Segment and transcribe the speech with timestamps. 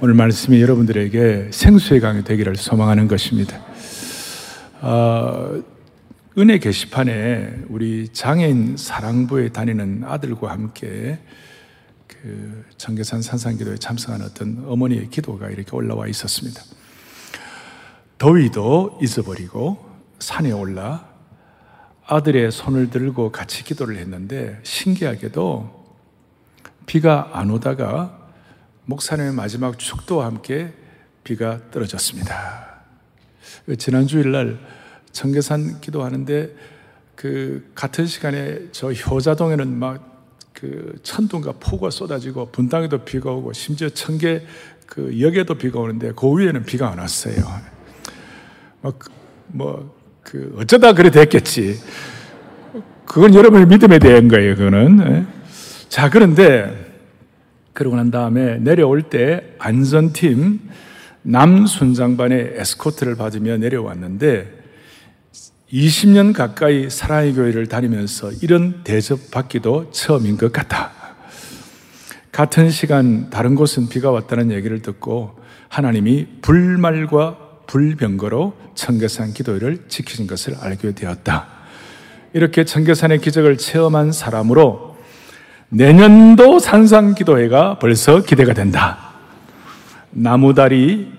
[0.00, 3.60] 오늘 말씀이 여러분들에게 생수의 강이 되기를 소망하는 것입니다.
[4.80, 5.60] 어,
[6.38, 11.18] 은혜 게시판에 우리 장애인 사랑부에 다니는 아들과 함께
[12.06, 16.62] 그 청계산 산상기도에 참석한 어떤 어머니의 기도가 이렇게 올라와 있었습니다.
[18.18, 19.84] 더위도 잊어버리고
[20.20, 21.08] 산에 올라
[22.06, 25.96] 아들의 손을 들고 같이 기도를 했는데 신기하게도
[26.86, 28.17] 비가 안 오다가
[28.88, 30.72] 목사님의 마지막 축도와 함께
[31.22, 32.82] 비가 떨어졌습니다.
[33.66, 34.58] 그 지난 주일날
[35.12, 36.54] 청계산 기도하는데
[37.14, 40.18] 그 같은 시간에 저 효자동에는 막
[40.60, 44.44] 그 천둥과 폭우가 쏟아지고 분당에도 비가 오고 심지어 청계
[44.86, 47.36] 그 역에도 비가 오는데 그 위에는 비가 안 왔어요.
[48.80, 49.10] 뭐, 그,
[49.46, 51.78] 뭐, 그 어쩌다 그래 됐겠지.
[53.06, 55.12] 그건 여러분의 믿음에 대한 거예요, 그거는.
[55.12, 55.26] 예.
[55.88, 56.87] 자, 그런데
[57.78, 60.58] 그러고 난 다음에 내려올 때 안전팀
[61.22, 64.52] 남순장반의 에스코트를 받으며 내려왔는데
[65.72, 70.90] 20년 가까이 사랑의 교회를 다니면서 이런 대접 받기도 처음인 것 같다.
[72.32, 80.56] 같은 시간 다른 곳은 비가 왔다는 얘기를 듣고 하나님이 불말과 불병거로 청계산 기도회를 지키신 것을
[80.58, 81.46] 알게 되었다.
[82.32, 84.87] 이렇게 청계산의 기적을 체험한 사람으로
[85.70, 89.10] 내년도 산상기도회가 벌써 기대가 된다.
[90.10, 91.12] 나무다리,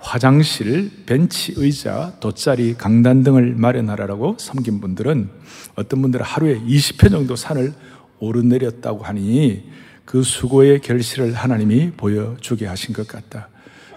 [0.00, 5.28] 화장실, 벤치, 의자, 돗자리, 강단 등을 마련하라고 섬긴 분들은
[5.76, 7.72] 어떤 분들은 하루에 20회 정도 산을
[8.18, 9.70] 오르내렸다고 하니
[10.04, 13.48] 그 수고의 결실을 하나님이 보여주게 하신 것 같다.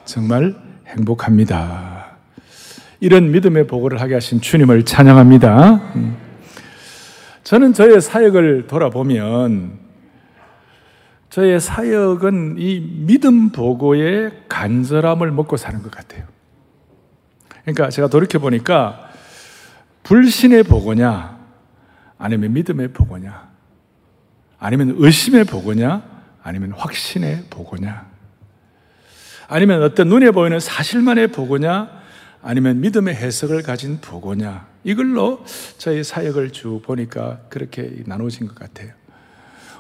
[0.05, 0.55] 정말
[0.87, 2.17] 행복합니다.
[2.99, 5.73] 이런 믿음의 보고를 하게 하신 주님을 찬양합니다.
[5.95, 6.17] 음.
[7.43, 9.84] 저는 저의 사역을 돌아보면
[11.35, 16.23] 저의 사역은 이 믿음 보고의 간절함을 먹고 사는 것 같아요.
[17.63, 19.11] 그러니까 제가 돌이켜 보니까
[20.03, 21.37] 불신의 보고냐,
[22.17, 23.49] 아니면 믿음의 보고냐,
[24.59, 26.03] 아니면 의심의 보고냐,
[26.41, 28.09] 아니면 확신의 보고냐,
[29.49, 31.91] 아니면 어떤 눈에 보이는 사실만의 보고냐,
[32.43, 35.43] 아니면 믿음의 해석을 가진 보고냐, 이걸로
[35.79, 38.93] 저희 사역을 쭉 보니까 그렇게 나눠진 것 같아요.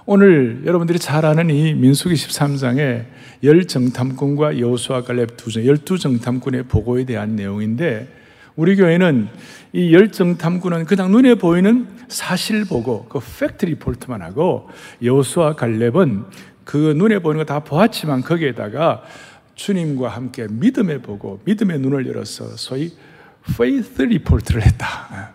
[0.07, 3.05] 오늘 여러분들이 잘 아는 이 민수기 13장의
[3.43, 8.07] 열 정탐꾼과 여호수아 갈렙 두 정, 열두 정탐꾼의 보고에 대한 내용인데
[8.55, 9.27] 우리 교회는
[9.73, 14.69] 이 열 정탐꾼은 그냥 눈에 보이는 사실 보고 그 팩트 리포트만 하고
[15.01, 16.25] 여호수아 갈렙은
[16.63, 19.01] 그 눈에 보이는 거 다 보았지만 거기에다가
[19.55, 22.93] 주님과 함께 믿음의 보고 믿음의 눈을 열어서 소위
[23.57, 25.33] faith report를 했다.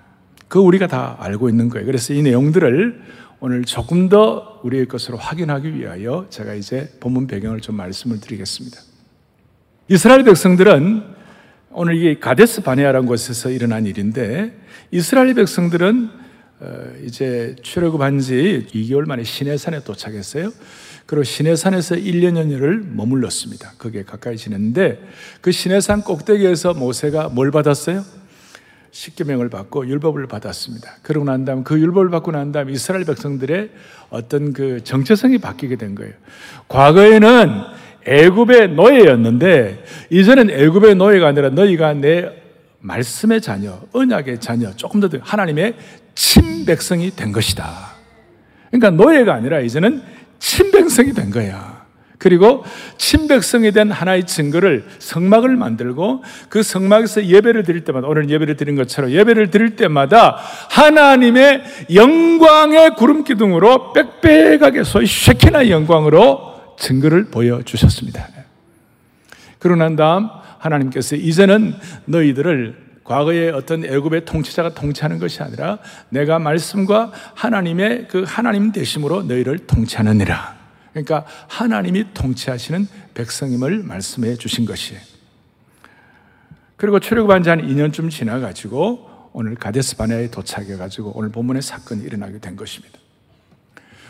[0.48, 1.86] 그 우리가 다 알고 있는 거예요.
[1.86, 3.02] 그래서 이 내용들을
[3.42, 8.78] 오늘 조금 더 우리의 것으로 확인하기 위하여 제가 이제 본문 배경을 좀 말씀을 드리겠습니다.
[9.88, 11.02] 이스라엘 백성들은
[11.70, 14.54] 오늘 이게 가데스 바네아라는 곳에서 일어난 일인데
[14.90, 16.10] 이스라엘 백성들은
[16.60, 20.52] 어, 이제 출애굽한 지 2개월 만에 시내산에 도착했어요.
[21.06, 23.72] 그리고 시내산에서 1년여를 머물렀습니다.
[23.78, 25.00] 거기에 가까이 지냈는데
[25.40, 28.04] 그 시내산 꼭대기에서 모세가 뭘 받았어요?
[28.90, 30.96] 십계명을 받고 율법을 받았습니다.
[31.02, 33.70] 그러고 난 다음 그 율법을 받고 난 다음 이스라엘 백성들의
[34.10, 36.12] 어떤 그 정체성이 바뀌게 된 거예요.
[36.68, 37.50] 과거에는
[38.06, 42.30] 애굽의 노예였는데 이제는 애굽의 노예가 아니라 너희가 내
[42.80, 45.74] 말씀의 자녀, 언약의 자녀, 조금 더 하나님의
[46.14, 47.94] 친백성이 된 것이다.
[48.70, 50.02] 그러니까 노예가 아니라 이제는
[50.38, 51.79] 친백성이 된 거야.
[52.20, 52.64] 그리고
[52.98, 59.10] 친백성에 대한 하나의 증거를 성막을 만들고 그 성막에서 예배를 드릴 때마다 오늘 예배를 드린 것처럼
[59.10, 60.36] 예배를 드릴 때마다
[60.68, 61.62] 하나님의
[61.94, 68.28] 영광의 구름 기둥으로 빽빽하게 소위 쉐키나 영광으로 증거를 보여주셨습니다.
[69.58, 75.78] 그러고 난 다음 하나님께서 이제는 너희들을 과거의 어떤 애굽의 통치자가 통치하는 것이 아니라
[76.10, 80.59] 내가 말씀과 하나님의 그 하나님 되심으로 너희를 통치하느니라.
[80.92, 85.00] 그러니까 하나님이 통치하시는 백성임을 말씀해 주신 것이에요.
[86.76, 92.38] 그리고 출애굽한 지 한 2년쯤 지나가지고 오늘 가데스 바네아에 도착해 가지고 오늘 본문의 사건이 일어나게
[92.38, 92.98] 된 것입니다.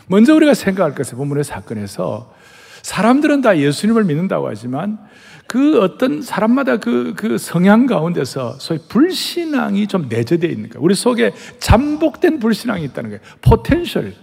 [0.07, 2.33] 먼저 우리가 생각할 것은 본문의 사건에서
[2.81, 4.99] 사람들은 다 예수님을 믿는다고 하지만
[5.47, 10.83] 그 어떤 사람마다 그, 그 성향 가운데서 소위 불신앙이 좀 내재되어 있는 거예요.
[10.83, 13.21] 우리 속에 잠복된 불신앙이 있다는 거예요.
[13.41, 14.13] potential.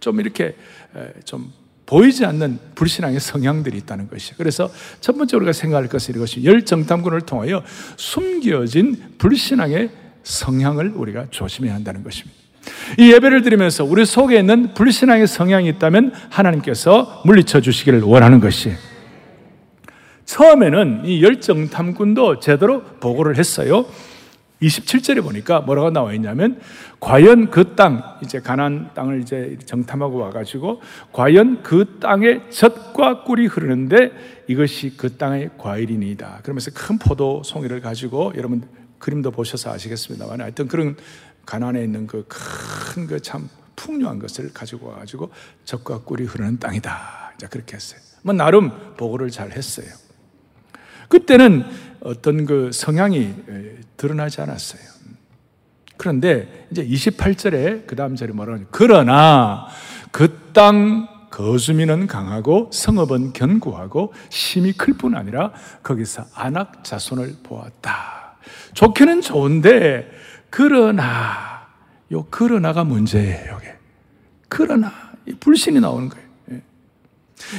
[0.00, 0.56] 좀 이렇게
[1.24, 1.52] 좀
[1.88, 4.34] 보이지 않는 불신앙의 성향들이 있다는 것이에요.
[4.36, 4.70] 그래서
[5.00, 7.64] 첫 번째 우리가 생각할 것은 이것이 열 정탐꾼을 통하여
[7.96, 9.90] 숨겨진 불신앙의
[10.22, 12.36] 성향을 우리가 조심해야 한다는 것입니다.
[12.98, 18.72] 이 예배를 드리면서 우리 속에 있는 불신앙의 성향이 있다면 하나님께서 물리쳐 주시기를 원하는 것이
[20.26, 23.86] 처음에는 이 열정 탐꾼도 제대로 보고를 했어요.
[24.62, 26.60] 27절에 보니까 뭐라고 나와 있냐면
[27.00, 30.80] 과연 그 땅 이제 가난 땅을 이제 정탐하고 와 가지고
[31.12, 34.10] 과연 그 땅에 젖과 꿀이 흐르는데
[34.48, 36.40] 이것이 그 땅의 과일이니다.
[36.42, 38.62] 그러면서 큰 포도 송이를 가지고 여러분
[38.98, 40.96] 그림도 보셔서 아시겠습니다만 하여튼 그런
[41.46, 45.30] 가난에 있는 그 큰 그 참 풍요한 것을 가지고 와 가지고
[45.64, 47.34] 젖과 꿀이 흐르는 땅이다.
[47.36, 48.00] 이제 그렇게 했어요.
[48.22, 49.86] 뭐 나름 보고를 잘 했어요.
[51.08, 51.64] 그때는
[52.08, 53.34] 어떤 그 성향이
[53.96, 54.80] 드러나지 않았어요.
[55.98, 58.66] 그런데 이제 28절에 그 다음 절에 뭐라고 하냐.
[58.70, 59.66] 그러나
[60.10, 65.52] 그 땅 거주민은 강하고 성읍은 견고하고 심이 클 뿐 아니라
[65.84, 68.38] 거기서 안악 자손을 보았다.
[68.74, 70.10] 좋기는 좋은데
[70.50, 71.68] 그러나
[72.10, 73.52] 요 그러나가 문제예요.
[73.52, 73.66] 여기.
[74.48, 74.92] 그러나
[75.38, 76.27] 불신이 나오는 거예요.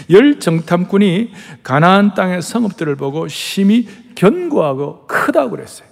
[0.10, 0.14] 예.
[0.14, 1.32] 열 정탐꾼이
[1.64, 5.88] 가나안 땅의 성읍들을 보고 심히 견고하고 크다고 그랬어요.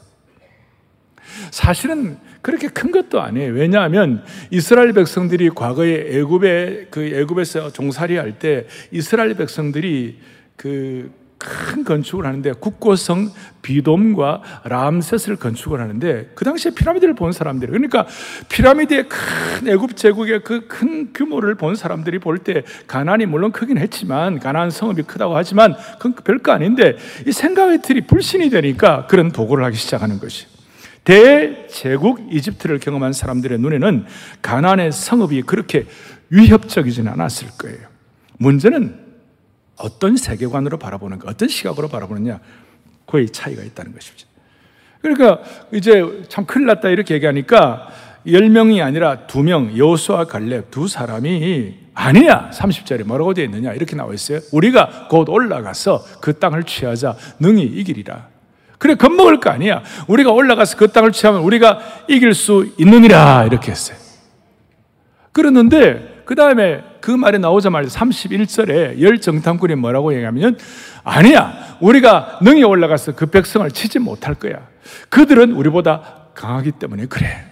[1.52, 3.54] 사실은 그렇게 큰 것도 아니에요.
[3.54, 10.20] 왜냐하면 이스라엘 백성들이 과거에 애굽에 그 애굽에서 종살이 할 때 이스라엘 백성들이
[10.56, 13.32] 그 큰 건축을 하는데 국고성
[13.62, 18.08] 비돔과 람셋을 건축을 하는데 그 당시에 피라미드를 본 사람들이 그러니까
[18.50, 24.40] 피라미드의 큰 애굽 제국의 그 큰 규모를 본 사람들이 볼 때 가난이 물론 크긴 했지만
[24.40, 29.78] 가난 성읍이 크다고 하지만 그건 별거 아닌데 이 생각의 틀이 불신이 되니까 그런 도구를 하기
[29.78, 30.48] 시작하는 것이
[31.04, 34.06] 대제국 이집트를 경험한 사람들의 눈에는
[34.42, 35.86] 가나안의 성읍이 그렇게
[36.30, 37.80] 위협적이지는 않았을 거예요.
[38.40, 39.07] 문제는
[39.78, 42.40] 어떤 세계관으로 바라보는가, 어떤 시각으로 바라보느냐,
[43.06, 44.28] 그의 차이가 있다는 것이죠.
[45.02, 45.42] 그러니까
[45.72, 47.88] 이제 참 큰일 났다 이렇게 얘기하니까
[48.26, 52.52] 10명이 아니라 2명, 여수와 갈렙 두 사람이 아니야.
[52.54, 53.74] 30절에 뭐라고 되어 있느냐?
[53.74, 54.40] 이렇게 나와 있어요.
[54.52, 58.28] 우리가 곧 올라가서 그 땅을 취하자 능히 이기리라.
[58.78, 59.82] 그래, 겁먹을 거 아니야.
[60.08, 63.46] 우리가 올라가서 그 땅을 취하면 우리가 이길 수 있느니라.
[63.46, 63.98] 이렇게 했어요.
[65.32, 70.58] 그랬는데, 그 다음에 그 말이 나오자마자 31절에 열 정탐꾼이 뭐라고 얘기하면,
[71.06, 71.78] 아니야.
[71.80, 74.68] 우리가 능히 올라가서 그 백성을 치지 못할 거야.
[75.08, 76.02] 그들은 우리보다
[76.34, 77.46] 강하기 때문에 그래.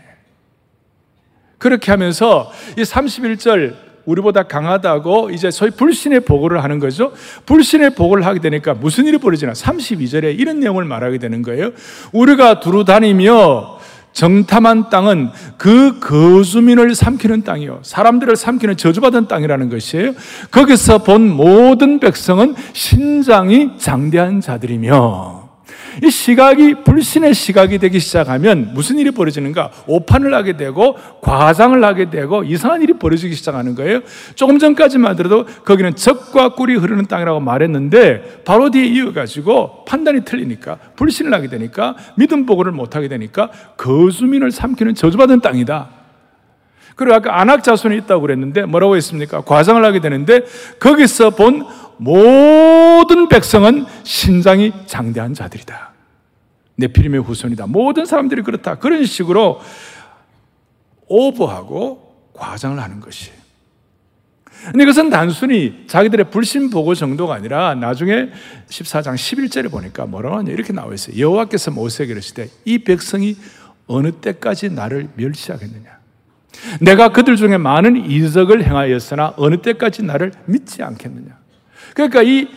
[1.58, 7.14] 그렇게 하면서 이 31절 우리보다 강하다고 이제 소위 불신의 보고를 하는 거죠.
[7.46, 9.54] 불신의 보고를 하게 되니까 무슨 일이 벌어지나?
[9.54, 11.72] 32절에 이런 내용을 말하게 되는 거예요.
[12.12, 13.75] 우리가 두루 다니며
[14.16, 17.80] 정탐한 땅은 그 거주민을 삼키는 땅이요.
[17.84, 20.14] 사람들을 삼키는 저주받은 땅이라는 것이에요.
[20.52, 25.35] 거기서 본 모든 백성은 신장이 장대한 자들이며
[26.04, 29.72] 이 시각이 불신의 시각이 되기 시작하면 무슨 일이 벌어지는가?
[29.88, 34.02] 오판을 하게 되고 과장을 하게 되고 이상한 일이 벌어지기 시작하는 거예요.
[34.36, 41.34] 조금 전까지만 하더라도 거기는 적과 꿀이 흐르는 땅이라고 말했는데 바로 뒤에 이어가지고 판단이 틀리니까 불신을
[41.34, 45.90] 하게 되니까 믿음 보고를 못 하게 되니까 거주민을 삼키는 저주받은 땅이다.
[46.96, 49.42] 그리고 아까 안악 자손이 있다고 그랬는데 뭐라고 했습니까?
[49.42, 50.46] 과장을 하게 되는데
[50.80, 51.66] 거기서 본
[51.98, 55.94] 모든 백성은 신장이 장대한 자들이다.
[56.78, 57.68] 네피림의 후손이다.
[57.68, 58.76] 모든 사람들이 그렇다.
[58.76, 59.62] 그런 식으로
[61.08, 63.32] 오버하고 과장을 하는 것이.
[64.72, 68.30] 근데 이것은 단순히 자기들의 불신 보고 정도가 아니라 나중에
[68.68, 71.18] 14장 11절에 보니까 뭐라고 하냐 이렇게 나와 있어요.
[71.20, 73.38] 여호와께서 모세에게 이르시되 이 백성이
[73.88, 75.96] 어느 때까지 나를 멸시하겠느냐?
[76.82, 81.45] 내가 그들 중에 많은 이적을 행하였으나 어느 때까지 나를 믿지 않겠느냐?
[81.96, 82.48] 그러니까 이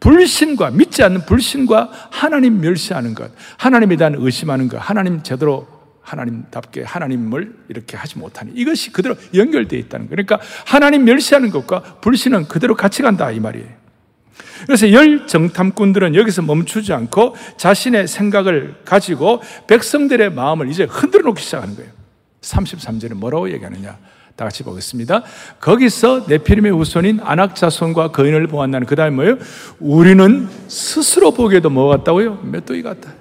[0.00, 5.68] 불신과 믿지 않는 불신과 하나님 멸시하는 것, 하나님에 대한 의심하는 것, 하나님 제대로
[6.00, 10.24] 하나님답게 하나님을 이렇게 하지 못하니 이것이 그대로 연결되어 있다는 거예요.
[10.24, 13.66] 그러니까 하나님 멸시하는 것과 불신은 그대로 같이 간다 이 말이에요.
[14.66, 21.74] 그래서 열 정탐꾼들은 여기서 멈추지 않고 자신의 생각을 가지고 백성들의 마음을 이제 흔들어 놓기 시작하는
[21.76, 21.90] 거예요.
[22.40, 23.98] 33절에 뭐라고 얘기하느냐?
[24.36, 25.22] 다 같이 보겠습니다.
[25.60, 29.38] 거기서 네피림의 후손인 아낙 자손과 거인을 보았나는 그 다음에 뭐예요?
[29.80, 32.42] 우리는 스스로 보기에도 뭐 같다고요?
[32.42, 33.14] 메뚜기 같다.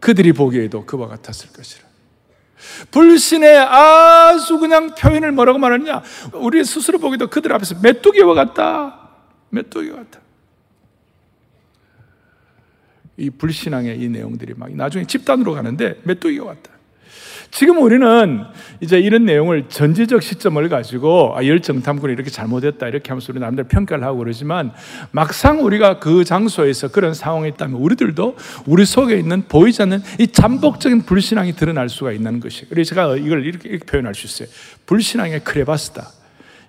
[0.00, 1.88] 그들이 보기에도 그와 같았을 것이라.
[2.90, 6.02] 불신의 아주 그냥 표현을 뭐라고 말하느냐?
[6.34, 9.08] 우리 스스로 보기도 그들 앞에서 메뚜기와 같다.
[9.50, 10.20] 메뚜기와 같다.
[13.16, 16.77] 이 불신앙의 이 내용들이 막 나중에 집단으로 가는데 메뚜기와 같다.
[17.50, 18.44] 지금 우리는
[18.80, 23.64] 이제 이런 내용을 전지적 시점을 가지고 아, 열정 탐구는 이렇게 잘못했다 이렇게 하면서 우리 남들
[23.64, 24.72] 평가를 하고 그러지만
[25.10, 28.36] 막상 우리가 그 장소에서 그런 상황이 있다면 우리들도
[28.66, 32.68] 우리 속에 있는 보이지 않는 이 잠복적인 불신앙이 드러날 수가 있는 것이.
[32.68, 34.48] 그래서 제가 이걸 이렇게, 이렇게 표현할 수 있어요.
[34.86, 36.06] 불신앙의 크레바스다.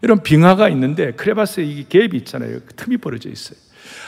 [0.01, 2.59] 이런 빙하가 있는데 크레바스에 이 갭이 있잖아요.
[2.77, 3.57] 틈이 벌어져 있어요.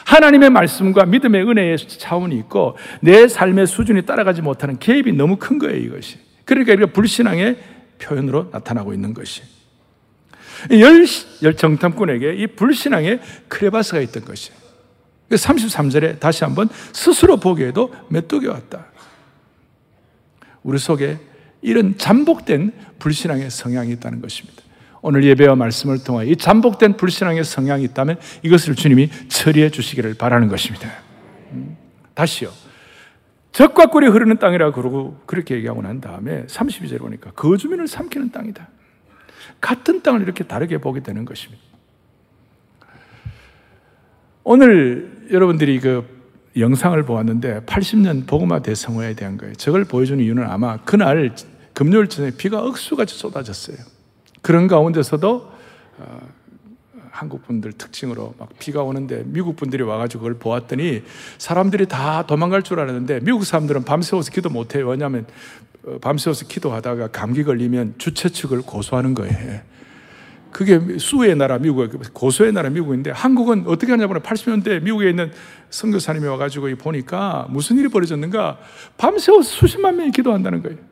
[0.05, 5.75] 하나님의 말씀과 믿음의 은혜의 차원이 있고 내 삶의 수준이 따라가지 못하는 개입이 너무 큰 거예요,
[5.77, 6.30] 이것이.
[6.45, 7.57] 그러니까 이게 불신앙의
[7.99, 9.41] 표현으로 나타나고 있는 것이.
[10.71, 11.05] 열,
[11.43, 14.51] 열 정탐꾼에게 이 불신앙의 크레바스가 있던 것이.
[15.29, 18.87] 33절에 다시 한번 스스로 보기에도 메뚜기 왔다.
[20.63, 21.17] 우리 속에
[21.61, 24.61] 이런 잠복된 불신앙의 성향이 있다는 것입니다.
[25.01, 30.91] 오늘 예배와 말씀을 통해 이 잠복된 불신앙의 성향이 있다면 이것을 주님이 처리해 주시기를 바라는 것입니다.
[31.53, 31.75] 음,
[32.13, 32.51] 다시요.
[33.51, 38.67] 적과 꿀이 흐르는 땅이라 그러고 그렇게 얘기하고 난 다음에 32절에 보니까 거주민을 삼키는 땅이다.
[39.59, 41.61] 같은 땅을 이렇게 다르게 보게 되는 것입니다.
[44.43, 46.21] 오늘 여러분들이 그
[46.57, 49.53] 영상을 보았는데 80년 복음화 대성화에 대한 거예요.
[49.55, 51.33] 저걸 보여주는 이유는 아마 그날
[51.73, 53.77] 금요일 저녁에 비가 억수같이 쏟아졌어요.
[54.41, 55.51] 그런 가운데서도
[55.99, 56.19] 어,
[57.11, 61.03] 한국 분들 특징으로 막 비가 오는데 미국 분들이 와가지고 그걸 보았더니
[61.37, 64.87] 사람들이 다 도망갈 줄 알았는데 미국 사람들은 밤새워서 기도 못해요.
[64.87, 65.27] 왜냐하면
[65.85, 69.61] 어, 밤새워서 기도하다가 감기 걸리면 주최 측을 고소하는 거예요.
[70.51, 75.31] 그게 수의 나라 미국, 고소의 나라 미국인데 한국은 어떻게 하냐면 80년대 미국에 있는
[75.69, 78.59] 선교사님이 와가지고 보니까 무슨 일이 벌어졌는가
[78.97, 80.90] 밤새워 수십만 명이 기도한다는 거예요.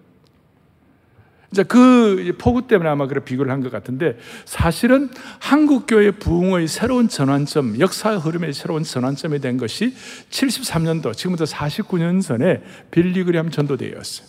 [1.51, 7.09] 이제 그 폭우 때문에 아마 그런 비교를 한 것 같은데 사실은 한국 교회 부흥의 새로운
[7.09, 9.93] 전환점, 역사 흐름의 새로운 전환점이 된 것이
[10.29, 14.27] 73년도, 지금부터 49년 전에 빌리그램 전도대회였어요.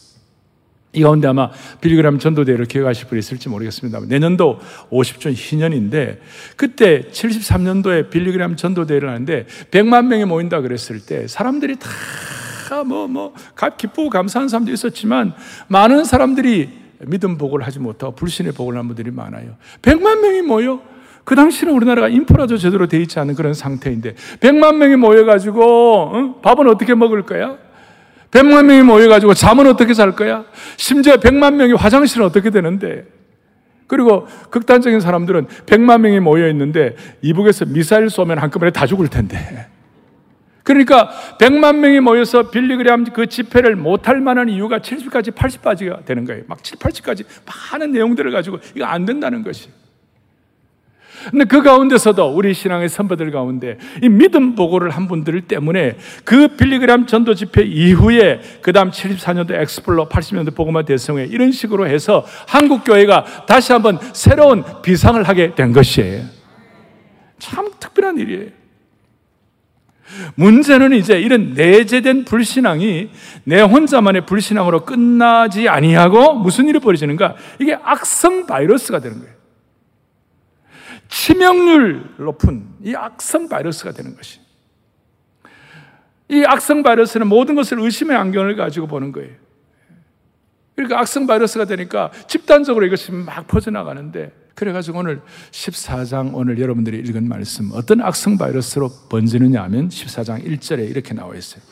[0.92, 1.50] 이 가운데 아마
[1.80, 4.00] 빌리그램 전도대회를 기억하실 분이 있을지 모르겠습니다.
[4.08, 4.58] 내년도
[4.90, 6.20] 50주 희년인데
[6.56, 13.34] 그때 73년도에 빌리그램 전도대회를 하는데 100만 명이 모인다 그랬을 때 사람들이 다 뭐, 뭐,
[13.76, 15.34] 기쁘고 감사한 사람도 있었지만
[15.68, 19.56] 많은 사람들이 믿음 복을 하지 못하고 불신의 복을 한 분들이 많아요.
[19.82, 20.80] 100만 명이 모여
[21.24, 26.34] 그 당시는 우리나라가 인프라도 제대로 돼 있지 않은 그런 상태인데 100만 명이 모여가지고 응?
[26.42, 27.56] 밥은 어떻게 먹을 거야?
[28.30, 30.44] 100만 명이 모여가지고 잠은 어떻게 잘 거야?
[30.76, 33.04] 심지어 100만 명이 화장실은 어떻게 되는데?
[33.86, 39.66] 그리고 극단적인 사람들은 100만 명이 모여 있는데 이북에서 미사일 쏘면 한꺼번에 다 죽을 텐데.
[40.62, 46.42] 그러니까 100만 명이 모여서 빌리그램 그 집회를 못할 만한 이유가 70까지 80까지가 되는 거예요.
[46.46, 47.24] 막 7, 80까지
[47.72, 49.68] 많은 내용들을 가지고 이거 안 된다는 것이.
[51.30, 57.06] 근데 그 가운데서도 우리 신앙의 선배들 가운데 이 믿음 보고를 한 분들 때문에 그 빌리그램
[57.06, 63.44] 전도 집회 이후에 그 다음 74년도 엑스플로 80년도 보고마 대성회 이런 식으로 해서 한국 교회가
[63.46, 66.24] 다시 한번 새로운 비상을 하게 된 것이에요.
[67.38, 68.59] 참 특별한 일이에요.
[70.34, 73.10] 문제는 이제 이런 내재된 불신앙이
[73.44, 77.36] 내 혼자만의 불신앙으로 끝나지 아니하고 무슨 일이 벌어지는가?
[77.60, 79.34] 이게 악성 바이러스가 되는 거예요.
[81.08, 84.40] 치명률 높은 이 악성 바이러스가 되는 것이.
[86.28, 89.34] 이 악성 바이러스는 모든 것을 의심의 안경을 가지고 보는 거예요.
[90.76, 97.70] 그러니까 악성 바이러스가 되니까 집단적으로 이것이 막 퍼져나가는데 그래가지고 오늘 14장 오늘 여러분들이 읽은 말씀
[97.72, 101.62] 어떤 악성 바이러스로 번지느냐 하면 14장 1절에 이렇게 나와 있어요.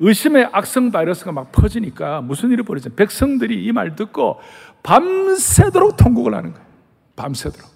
[0.00, 2.88] 의심의 악성 바이러스가 막 퍼지니까 무슨 일이 벌어져?
[2.88, 4.40] 백성들이 이 말 듣고
[4.82, 6.66] 밤새도록 통곡을 하는 거예요.
[7.14, 7.68] 밤새도록.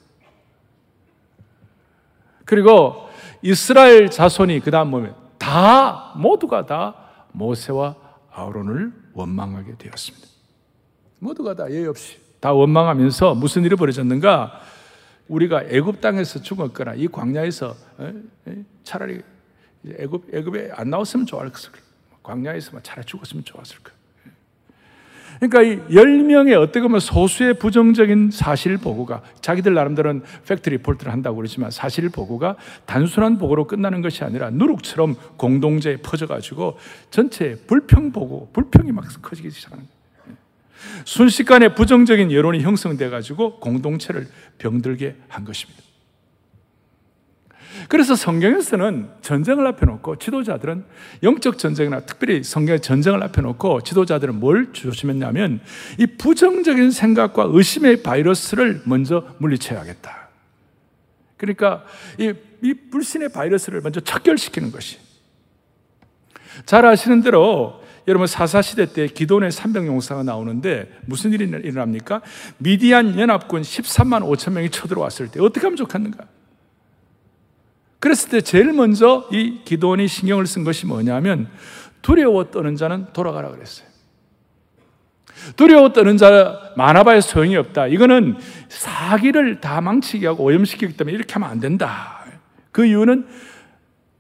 [2.47, 3.07] 그리고
[3.43, 6.95] 이스라엘 자손이 그 다음 보면 다 모두가 다
[7.33, 7.97] 모세와
[8.33, 10.27] 아론을 원망하게 되었습니다.
[11.19, 14.61] 모두가 다 예의 없이 다 원망하면서 무슨 일이 벌어졌는가?
[15.29, 17.75] 우리가 애굽 땅에서 죽었거나 이 광야에서
[18.85, 19.21] 차라리
[19.99, 21.83] 애굽 애굽에 안 나왔으면 좋았을 거야.
[22.23, 23.99] 광야에서만 차라리 죽었으면 좋았을 거야.
[25.41, 31.71] 그러니까 이 10명의 어떻게 보면 소수의 부정적인 사실 보고가 자기들 나름대로는 fact report를 한다고 그러지만
[31.71, 36.77] 사실 보고가 단순한 보고로 끝나는 것이 아니라 누룩처럼 공동체에 퍼져가지고
[37.11, 39.98] 전체 불평 보고, 불평이 막 커지기 시작하는 거예요.
[41.05, 45.83] 순식간에 부정적인 여론이 형성돼 가지고 공동체를 병들게 한 것입니다.
[47.89, 50.85] 그래서 성경에서는 전쟁을 앞에 놓고 지도자들은
[51.23, 55.61] 영적 전쟁이나 특별히 성경의 전쟁을 앞에 놓고 지도자들은 뭘 조심했냐면
[55.99, 60.29] 이 부정적인 생각과 의심의 바이러스를 먼저 물리쳐야겠다.
[61.37, 61.85] 그러니까
[62.19, 64.99] 이, 이 불신의 바이러스를 먼저 척결시키는 것이.
[66.67, 67.78] 잘 아시는 대로
[68.09, 72.23] 여러분 사사시대 때 기도원의 300 용사가 나오는데 무슨 일이 일어납니까?
[72.57, 76.25] 미디안 연합군 13만 5천 명이 쳐들어왔을 때 어떻게 하면 좋겠는가?
[78.01, 81.49] 그랬을 때 제일 먼저 이 기도원이 신경을 쓴 것이 뭐냐면
[82.01, 83.87] 두려워 떠는 자는 돌아가라 그랬어요.
[85.57, 87.89] 두려워 떠는 자 많아봐야 소용이 없다.
[87.89, 88.37] 이거는
[88.71, 92.25] 사기를 다 망치게 하고 오염시키기 때문에 이렇게 하면 안 된다.
[92.73, 93.27] 그 이유는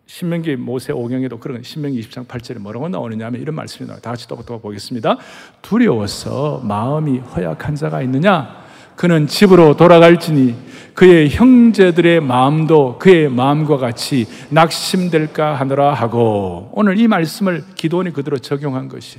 [0.08, 4.00] 신명기 모세 오경에도 그런 신명기 20장 8절에 뭐라고 나오느냐 하면 이런 말씀이 나와요.
[4.00, 5.18] 다 같이 또부터 보겠습니다.
[5.60, 8.64] 두려워서 마음이 허약한 자가 있느냐?
[8.96, 10.56] 그는 집으로 돌아갈지니
[10.94, 18.88] 그의 형제들의 마음도 그의 마음과 같이 낙심될까 하느라 하고 오늘 이 말씀을 기도원이 그대로 적용한
[18.88, 19.18] 것이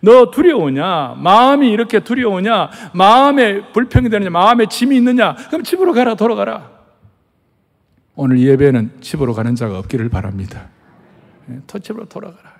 [0.00, 1.16] 너 두려우냐?
[1.18, 2.70] 마음이 이렇게 두려우냐?
[2.94, 4.30] 마음에 불평이 되느냐?
[4.30, 5.34] 마음에 짐이 있느냐?
[5.48, 6.75] 그럼 집으로 가라, 돌아가라.
[8.16, 10.70] 오늘 예배는 집으로 가는 자가 없기를 바랍니다.
[11.66, 12.56] 터집으로 예, 돌아가라.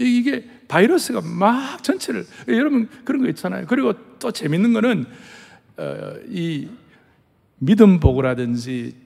[0.00, 0.04] 예.
[0.04, 3.66] 이게 바이러스가 막 전체를 여러분 그런 거 있잖아요.
[3.68, 5.04] 그리고 또 재밌는 거는
[5.76, 6.68] 어, 이
[7.58, 8.96] 믿음 보고라든지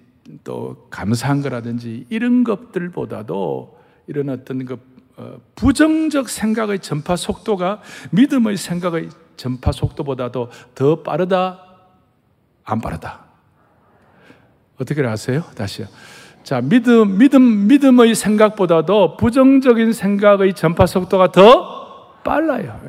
[0.45, 4.79] 또 감사한 거라든지 이런 것들보다도 이런 어떤 그
[5.17, 11.65] 어, 부정적 생각의 전파 속도가 믿음의 생각의 전파 속도보다도 더 빠르다,
[12.63, 13.22] 안 빠르다.
[14.83, 15.45] 어떻게 아세요?
[15.55, 15.87] 다시요.
[16.43, 22.81] 자, 믿음, 믿음, 믿음의 생각보다도 부정적인 생각의 전파 속도가 더 빨라요.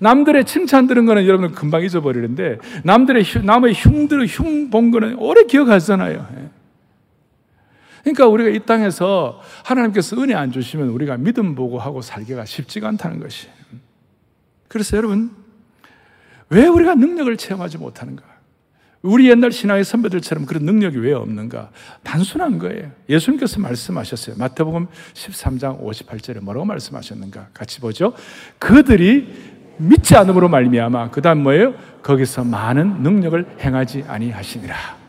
[0.00, 6.52] 남들의 칭찬 들은 거는 여러분 금방 잊어버리는데, 남들의, 남의 흉들, 흉본 거는 오래 기억하잖아요.
[8.02, 13.20] 그러니까 우리가 이 땅에서 하나님께서 은혜 안 주시면 우리가 믿음 보고 하고 살기가 쉽지가 않다는
[13.20, 13.48] 것이.
[14.68, 15.30] 그래서 여러분,
[16.48, 18.31] 왜 우리가 능력을 체험하지 못하는가?
[19.02, 21.70] 우리 옛날 신앙의 선배들처럼 그런 능력이 왜 없는가?
[22.04, 22.92] 단순한 거예요.
[23.08, 24.36] 예수님께서 말씀하셨어요.
[24.38, 27.48] 마태복음 13장 58절에 뭐라고 말씀하셨는가?
[27.52, 28.12] 같이 보죠.
[28.60, 29.26] 그들이
[29.78, 31.74] 믿지 않음으로 말미암아 그다음 뭐예요?
[32.02, 35.02] 거기서 많은 능력을 행하지 아니하시니라.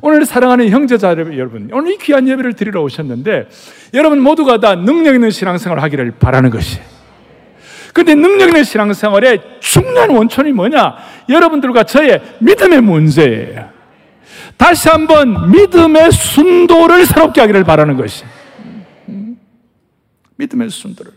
[0.00, 3.48] 오늘 사랑하는 형제자 여러분, 오늘 이 귀한 예배를 드리러 오셨는데
[3.94, 6.78] 여러분 모두가 다 능력 있는 신앙생활을 하기를 바라는 것이.
[7.92, 10.96] 근데 능력 있는 신앙생활의 중요한 원천이 뭐냐?
[11.28, 13.70] 여러분들과 저의 믿음의 문제예요.
[14.56, 18.24] 다시 한번 믿음의 순도를 새롭게 하기를 바라는 것이.
[20.36, 21.12] 믿음의 순도를.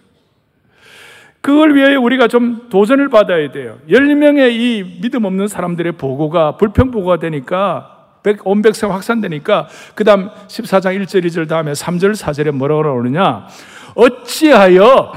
[1.42, 3.80] 그걸 위해 우리가 좀 도전을 받아야 돼요.
[3.90, 7.98] 10명의 이 믿음 없는 사람들의 보고가 불평 보고가 되니까
[8.44, 13.48] 온 백성 확산되니까 그 다음 14장 1절 2절 다음에 3절 4절에 뭐라고 나오느냐
[13.96, 15.14] 어찌하여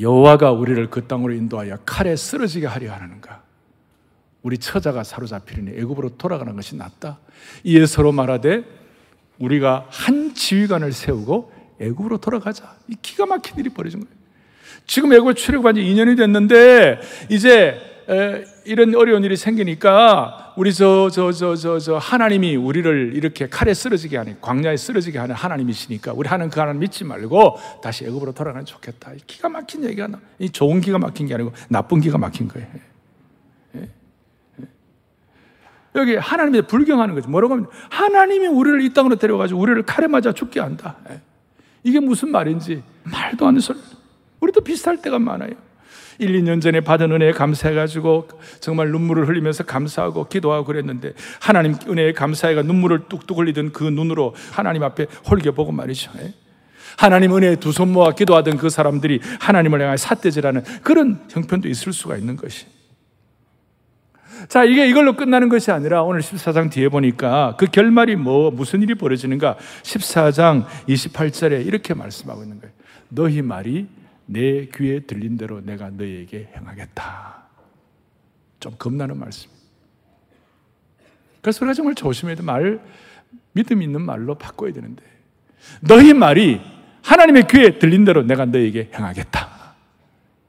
[0.00, 3.42] 여호와가 우리를 그 땅으로 인도하여 칼에 쓰러지게 하려 하는가?
[4.42, 7.18] 우리 처자가 사로잡히려니 애굽으로 돌아가는 것이 낫다.
[7.64, 8.64] 이에 서로 말하되
[9.38, 12.76] 우리가 한 지휘관을 세우고 애굽으로 돌아가자.
[12.88, 14.14] 이 기가 막힌 일이 벌어진 거예요.
[14.86, 17.80] 지금 애굽에 출애굽한 지 2년이 됐는데 이제
[18.64, 24.16] 이런 어려운 일이 생기니까 우리 저 저 저 저 저 하나님이 우리를 이렇게 칼에 쓰러지게
[24.16, 29.12] 하는 광야에 쓰러지게 하는 하나님이시니까 우리 하는 그 하나님 믿지 말고 다시 애굽으로 돌아가면 좋겠다.
[29.26, 30.20] 기가 막힌 얘기가 나.
[30.38, 32.66] 이 좋은 기가 막힌 게 아니고 나쁜 기가 막힌 거예요.
[33.76, 33.80] 예.
[33.80, 34.66] 예.
[35.96, 37.28] 여기 하나님에 불경하는 거죠.
[37.28, 40.96] 뭐라고 하면 하나님이 우리를 이 땅으로 데려가지고 우리를 칼에 맞아 죽게 한다.
[41.10, 41.20] 예.
[41.82, 43.80] 이게 무슨 말인지 말도 안 되는.
[44.40, 45.52] 우리도 비슷할 때가 많아요.
[46.18, 48.28] 1, 2년 전에 받은 은혜에 감사해가지고
[48.60, 54.82] 정말 눈물을 흘리면서 감사하고 기도하고 그랬는데 하나님 은혜에 감사해가 눈물을 뚝뚝 흘리던 그 눈으로 하나님
[54.82, 56.10] 앞에 홀겨보고 말이죠.
[56.20, 56.34] 예?
[56.96, 62.16] 하나님 은혜에 두 손 모아 기도하던 그 사람들이 하나님을 향해 삿대질하는 그런 형편도 있을 수가
[62.16, 62.66] 있는 것이.
[64.48, 68.94] 자, 이게 이걸로 끝나는 것이 아니라 오늘 14장 뒤에 보니까 그 결말이 뭐, 무슨 일이
[68.94, 69.56] 벌어지는가?
[69.82, 72.72] 14장 28절에 이렇게 말씀하고 있는 거예요.
[73.08, 73.86] 너희 말이
[74.26, 77.44] 내 귀에 들린 대로 내가 너에게 행하겠다.
[78.60, 79.50] 좀 겁나는 말씀.
[81.42, 82.42] 그래서 우리가 정말 조심해야 돼.
[82.42, 82.80] 말,
[83.52, 85.02] 믿음 있는 말로 바꿔야 되는데.
[85.80, 86.60] 너희 말이
[87.02, 89.52] 하나님의 귀에 들린 대로 내가 너에게 행하겠다.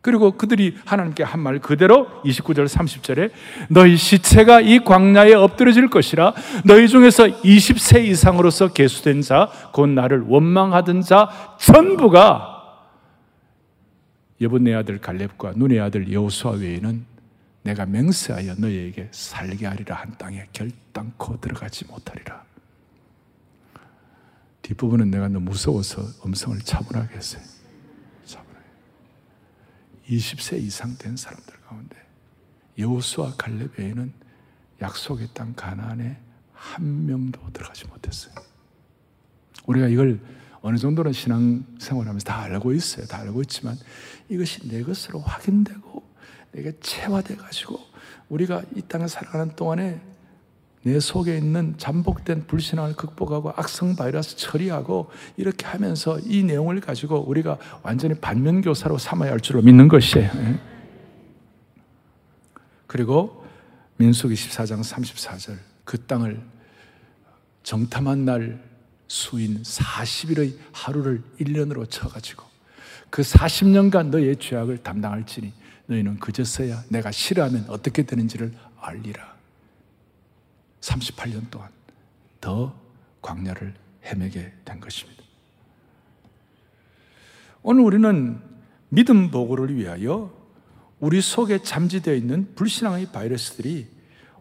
[0.02, 3.32] 그리고 그들이 하나님께 한 말 그대로 29절 30절에
[3.70, 6.34] 너희 시체가 이 광야에 엎드려질 것이라
[6.64, 11.28] 너희 중에서 20세 이상으로서 계수된 자, 곧 나를 원망하던 자
[11.60, 12.55] 전부가
[14.42, 17.06] 여분네 아들 갈렙과 눈의 아들 여호수아 외에는
[17.64, 22.44] 내가 맹세하여 너희에게 살게 하리라 한 땅에 결단코 들어가지 못하리라.
[24.62, 27.44] 뒷부분은 내가 너무 무서워서 음성을 차분하게 했어요.
[28.26, 28.66] 차분하게.
[30.10, 31.96] 20세 이상 된 사람들 가운데
[32.78, 34.14] 여호수아 갈렙 외에는
[34.82, 36.20] 약속의 땅 가나안에
[36.54, 38.34] 한 명도 들어가지 못했어요.
[39.66, 40.20] 우리가 이걸
[40.62, 43.06] 어느 정도는 신앙생활하면서 다 알고 있어요.
[43.06, 43.78] 다 알고 있지만
[44.30, 46.04] 이것이 내 것으로 확인되고
[46.52, 47.80] 내게 체화돼 가지고
[48.30, 50.02] 우리가 이 땅에 살아가는 동안에
[50.84, 57.58] 내 속에 있는 잠복된 불신앙을 극복하고 악성 바이러스 처리하고 이렇게 하면서 이 내용을 가지고 우리가
[57.82, 60.30] 완전히 반면교사로 삼아야 할 줄로 믿는 것이에요.
[60.36, 60.60] 예.
[62.86, 63.44] 그리고
[63.98, 66.40] 민수기 14장 34절 그 땅을
[67.64, 68.64] 정탐한 날
[69.08, 72.44] 수인 40일의 하루를 1년으로 쳐가지고
[73.16, 75.54] 그 40년간 너의 죄악을 담당할지니
[75.86, 78.52] 너희는 그제서야 내가 싫어하면 어떻게 되는지를
[78.82, 79.36] 알리라.
[80.82, 81.70] 38년 동안
[82.42, 82.78] 더
[83.22, 83.74] 광야를
[84.04, 85.24] 헤매게 된 것입니다.
[87.64, 88.38] 오늘 우리는
[88.90, 90.34] 믿음 보고를 위하여
[91.00, 93.88] 우리 속에 잠재되어 있는 불신앙의 바이러스들이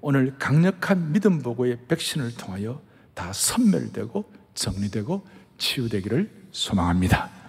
[0.01, 2.83] 오늘 강력한 믿음 보고의 백신을 통하여
[3.15, 5.25] 다 선멸되고 정리되고
[5.59, 7.44] 치유되기를 소망합니다.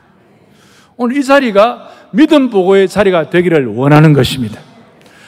[0.97, 4.59] 오늘 이 자리가 믿음 보고의 자리가 되기를 원하는 것입니다.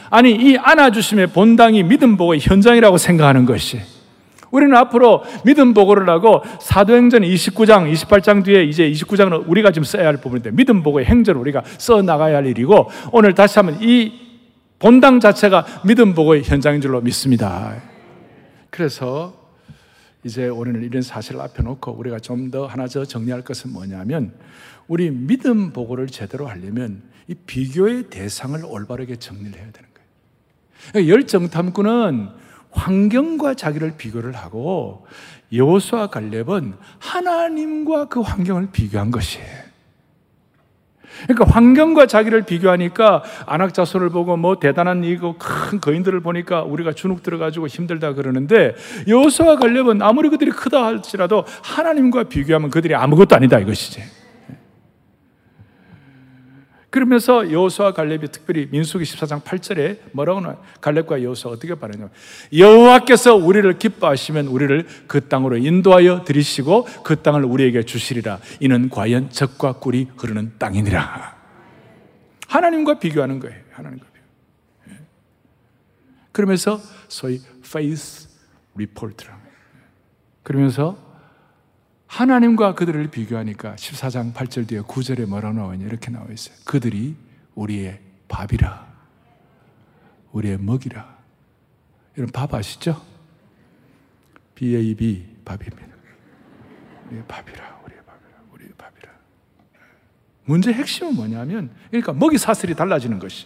[0.09, 3.81] 아니, 이 안아주심의 본당이 믿음 보고의 현장이라고 생각하는 것이
[4.49, 10.17] 우리는 앞으로 믿음 보고를 하고 사도행전 29장, 28장 뒤에 이제 29장은 우리가 지금 써야 할
[10.17, 14.13] 부분인데 믿음 보고의 행전을 우리가 써 나가야 할 일이고 오늘 다시 한번 이
[14.79, 17.75] 본당 자체가 믿음 보고의 현장인 줄로 믿습니다.
[18.69, 19.46] 그래서
[20.27, 24.33] 이제 오늘 이런 사실을 앞에 놓고 우리가 좀 더 하나 더 정리할 것은 뭐냐면
[24.87, 29.89] 우리 믿음 보고를 제대로 하려면 이 비교의 대상을 올바르게 정리를 해야 되는
[30.93, 31.07] 거예요.
[31.09, 32.29] 열정탐구는
[32.71, 35.07] 환경과 자기를 비교를 하고
[35.53, 39.66] 여호수아 갈렙은 하나님과 그 환경을 비교한 것이에요.
[41.23, 47.67] 그러니까 환경과 자기를 비교하니까 안악자손을 보고 뭐 대단한 이거 큰 거인들을 보니까 우리가 주눅 들어가지고
[47.67, 48.75] 힘들다 그러는데
[49.07, 54.16] 여호수아 갈렙은 아무리 그들이 크다 할지라도 하나님과 비교하면 그들이 아무것도 아니다 이것이지.
[56.97, 60.63] 그러면서 여호수아 갈렙이 특별히 민수기 14장 8절에 뭐라고 나와요?
[60.81, 62.09] 갈렙과 여호수아 어떻게 말하냐면
[62.57, 68.39] 여호와께서 우리를 기뻐하시면 우리를 그 땅으로 인도하여 들이시고 그 땅을 우리에게 주시리라.
[68.61, 71.37] 이는 과연 적과 꿀이 흐르는 땅이니라.
[72.47, 73.61] 하나님과 비교하는 거예요.
[73.73, 74.95] 하나님과 비교.
[74.95, 74.99] 예.
[76.31, 78.27] 그러면서 소위 faith
[78.73, 79.57] report라는 거예요.
[80.41, 80.97] 그러면서
[82.17, 86.55] 하나님과 그들을 비교하니까 14장 8절 뒤에 9절에 뭐라 나오냐 이렇게 나와 있어요.
[86.65, 87.15] 그들이
[87.53, 88.87] 우리의 밥이라.
[90.31, 91.15] 우리의 먹이라.
[92.17, 92.99] 여러분 밥 아시죠?
[94.55, 95.87] BAB 밥입니다.
[97.07, 97.81] 우리의 밥이라.
[97.85, 98.39] 우리의 밥이라.
[98.51, 99.11] 우리의 밥이라.
[100.45, 103.45] 문제 핵심은 뭐냐면 그러니까 먹이 사슬이 달라지는 것이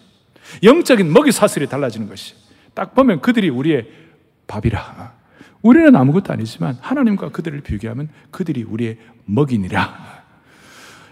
[0.63, 2.35] 영적인 먹이 사슬이 달라지는 것이
[2.73, 3.89] 딱 보면 그들이 우리의
[4.47, 5.20] 밥이라.
[5.61, 10.21] 우리는 아무것도 아니지만 하나님과 그들을 비교하면 그들이 우리의 먹이니라.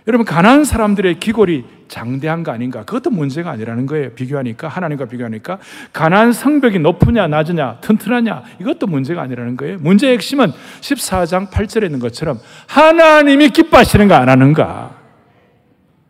[0.08, 2.84] 여러분 가난한 사람들의 기골이 장대한 거 아닌가?
[2.84, 4.12] 그것도 문제가 아니라는 거예요.
[4.14, 5.60] 비교하니까 하나님과 비교하니까
[5.94, 9.78] 가난 성벽이 높으냐 낮으냐 튼튼하냐 이것도 문제가 아니라는 거예요.
[9.80, 14.99] 문제의 핵심은 14장 8절에 있는 것처럼 하나님이 기뻐하시는가 안 하는가?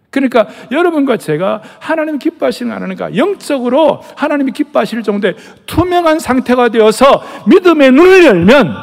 [0.09, 3.15] 그러니까 여러분과 제가 하나님 기뻐하시는 안 하는가?
[3.15, 8.73] 영적으로 하나님이 기뻐하실 정도의 투명한 상태가 되어서 믿음의 눈을 열면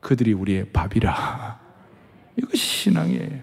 [0.00, 1.58] 그들이 우리의 밥이라.
[2.36, 3.40] 이것이 신앙이에요.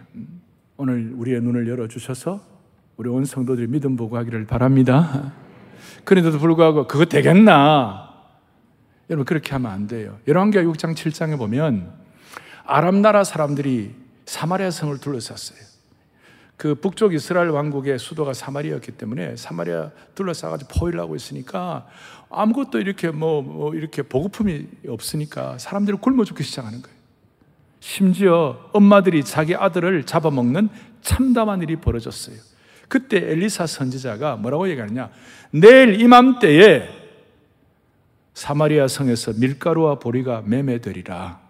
[0.77, 2.39] 오늘 우리의 눈을 열어주셔서
[2.97, 5.33] 우리 온 성도들이 믿음 보고 하기를 바랍니다.
[6.03, 8.07] 그런데도 불구하고 그거 되겠나?
[9.09, 10.17] 여러분 그렇게 하면 안 돼요.
[10.27, 11.91] 열왕기하 6장 7장에 보면
[12.65, 13.95] 아람 나라 사람들이
[14.25, 15.76] 사마리아 성을 둘러쌌어요
[16.57, 21.87] 그 북쪽 이스라엘 왕국의 수도가 사마리아였기 때문에 사마리아 둘러싸가지고 포위를 하고 있으니까
[22.29, 26.97] 아무것도 이렇게 뭐, 뭐 이렇게 보급품이 없으니까 사람들이 굶어 죽기 시작하는 거예요.
[27.79, 30.69] 심지어 엄마들이 자기 아들을 잡아먹는
[31.01, 32.37] 참담한 일이 벌어졌어요.
[32.87, 35.11] 그때 엘리사 선지자가 뭐라고 얘기하느냐?
[35.51, 36.89] 내일 이맘때에
[38.33, 41.46] 사마리아 성에서 밀가루와 보리가 매매되리라.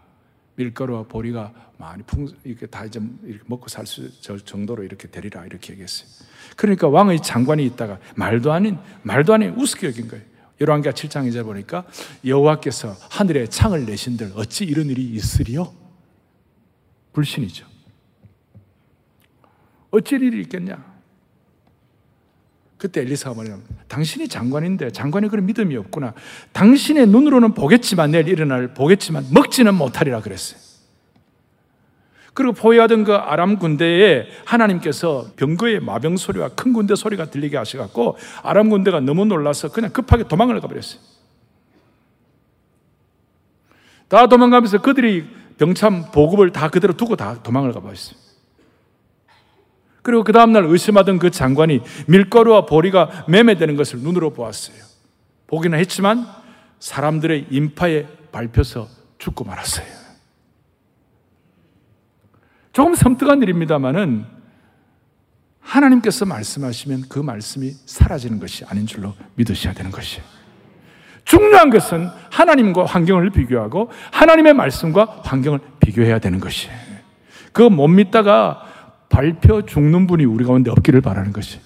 [0.58, 4.10] 밀가루와 보리가 많이 풍 이렇게 다 이제 이렇게 먹고 살 수
[4.44, 6.10] 정도로 이렇게 되리라 이렇게 얘기했어요.
[6.56, 10.26] 그러니까 왕의 장관이 있다가 말도 아닌 말도 아닌 우습게 여긴 거예요.
[10.60, 11.86] 열왕기하 7장 이제 보니까
[12.26, 15.72] 여호와께서 하늘에 창을 내신들 어찌 이런 일이 있으리요?
[17.14, 17.68] 불신이죠.
[19.92, 20.97] 어찌 일이 있겠냐?
[22.78, 26.14] 그때 엘리사가 말하면 당신이 장관인데 장관이 그런 믿음이 없구나.
[26.54, 30.60] 당신의 눈으로는 보겠지만 내일 일어날 보겠지만 먹지는 못하리라 그랬어요.
[32.36, 38.70] 그리고 포위하던 그 아람 군대에 하나님께서 병거의 마병 소리와 큰 군대 소리가 들리게 하셔갖고 아람
[38.70, 41.02] 군대가 너무 놀라서 그냥 급하게 도망을 가버렸어요.
[44.08, 45.26] 다 도망가면서 그들이
[45.58, 48.27] 병참 보급을 다 그대로 두고 다 도망을 가버렸어요.
[50.08, 54.78] 그리고 그 다음날 의심하던 그 장관이 밀가루와 보리가 매매되는 것을 눈으로 보았어요.
[55.48, 56.26] 보기는 했지만
[56.80, 59.86] 사람들의 인파에 밟혀서 죽고 말았어요.
[62.72, 64.24] 조금 섬뜩한 일입니다만은
[65.60, 70.24] 하나님께서 말씀하시면 그 말씀이 사라지는 것이 아닌 줄로 믿으셔야 되는 것이에요.
[71.26, 76.78] 중요한 것은 하나님과 환경을 비교하고 하나님의 말씀과 환경을 비교해야 되는 것이에요.
[77.52, 78.67] 그거 못 믿다가
[79.10, 81.60] 발표 죽는 분이 우리 가운데 없기를 바라는 것이.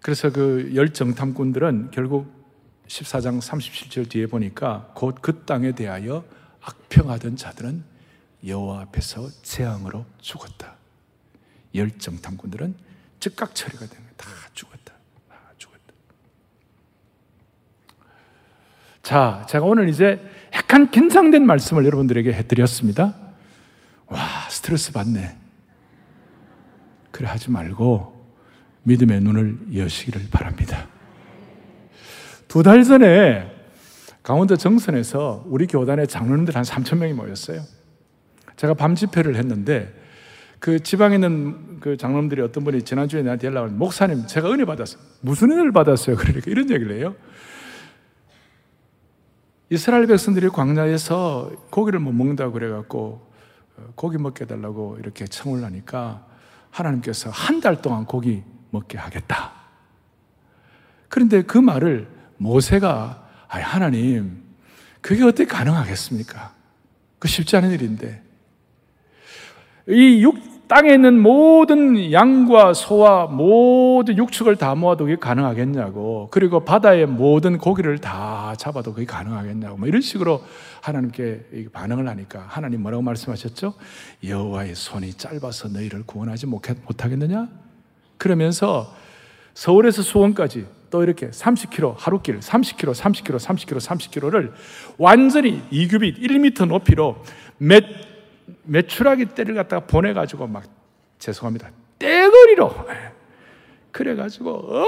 [0.00, 2.30] 그래서 그 열정탐꾼들은 결국
[2.88, 6.24] 14장 37절 뒤에 보니까 곧 그 땅에 대하여
[6.60, 7.82] 악평하던 자들은
[8.46, 10.76] 여호와 앞에서 재앙으로 죽었다.
[11.74, 12.74] 열정탐꾼들은
[13.18, 14.92] 즉각 처리가 되는 거다 죽었다.
[15.28, 15.94] 다 죽었다.
[19.02, 20.20] 자, 제가 오늘 이제
[20.54, 23.14] 약간 긴장된 말씀을 여러분들에게 해드렸습니다.
[24.06, 25.36] 와, 스트레스 받네.
[27.10, 28.12] 그래 하지 말고
[28.82, 30.88] 믿음의 눈을 여시기를 바랍니다.
[32.48, 33.50] 두 달 전에
[34.22, 37.62] 강원도 정선에서 우리 교단의 장로님들 한 3천 명이 모였어요.
[38.56, 39.92] 제가 밤 집회를 했는데
[40.60, 45.02] 그 지방에 있는 그 장로님들이 어떤 분이 지난주에 나한테 연락을 목사님 제가 은혜 받았어요.
[45.20, 46.16] 무슨 은혜를 받았어요?
[46.16, 47.14] 그러니까 이런 얘기를 해요.
[49.74, 53.28] 이스라엘 백성들이 광야에서 고기를 못 먹는다고 그래갖고
[53.76, 56.24] 어, 고기 먹게 해달라고 이렇게 청을 하니까
[56.70, 59.52] 하나님께서 한 달 동안 고기 먹게 하겠다.
[61.08, 62.06] 그런데 그 말을
[62.36, 64.44] 모세가 아 하나님
[65.00, 66.52] 그게 어떻게 가능하겠습니까?
[67.18, 68.22] 그 쉽지 않은 일인데
[69.88, 70.36] 이 육,
[70.74, 77.98] 땅에 있는 모든 양과 소와 모든 육축을 다 모아도 그게 가능하겠냐고 그리고 바다의 모든 고기를
[77.98, 80.42] 다 잡아도 그게 가능하겠냐고 뭐 이런 식으로
[80.80, 83.74] 하나님께 반응을 하니까 하나님 뭐라고 말씀하셨죠?
[84.26, 87.46] 여호와의 손이 짧아서 너희를 구원하지 못하겠느냐?
[88.18, 88.92] 그러면서
[89.54, 94.52] 서울에서 수원까지 또 이렇게 30km 하루길 30km, 30km, 30km, 30km를
[94.98, 97.22] 완전히 2규빗 1m 높이로
[97.58, 98.13] 몇
[98.64, 100.64] 매출하기 때를 갖다가 보내가지고 막
[101.18, 102.74] 죄송합니다 떼거리로
[103.92, 104.84] 그래가지고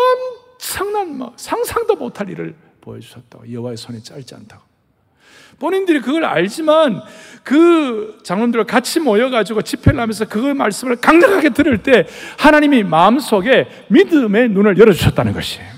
[0.55, 4.63] 엄청난 뭐 상상도 못할 일을 보여주셨다고 여호와의 손이 짧지 않다고
[5.59, 7.01] 본인들이 그걸 알지만
[7.43, 12.07] 그 장로들과 같이 모여가지고 집회를 하면서 그 말씀을 강력하게 들을 때
[12.39, 15.77] 하나님이 마음속에 믿음의 눈을 열어주셨다는 것이에요.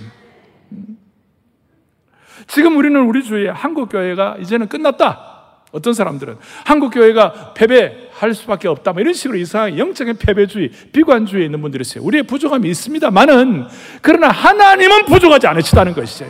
[2.48, 5.27] 지금 우리는 우리 주위에 한국교회가 이제는 끝났다.
[5.70, 8.92] 어떤 사람들은 한국 교회가 패배할 수밖에 없다.
[8.92, 12.04] 뭐 이런 식으로 이상한 영적인 패배주의, 비관주의에 있는 분들이 있어요.
[12.04, 13.66] 우리의 부족함이 있습니다만은,
[14.00, 16.26] 그러나 하나님은 부족하지 않으시다는 것이죠.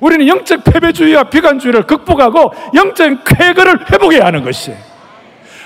[0.00, 4.78] 우리는 영적 패배주의와 비관주의를 극복하고 영적 쾌거를 회복해야 하는 것이에요.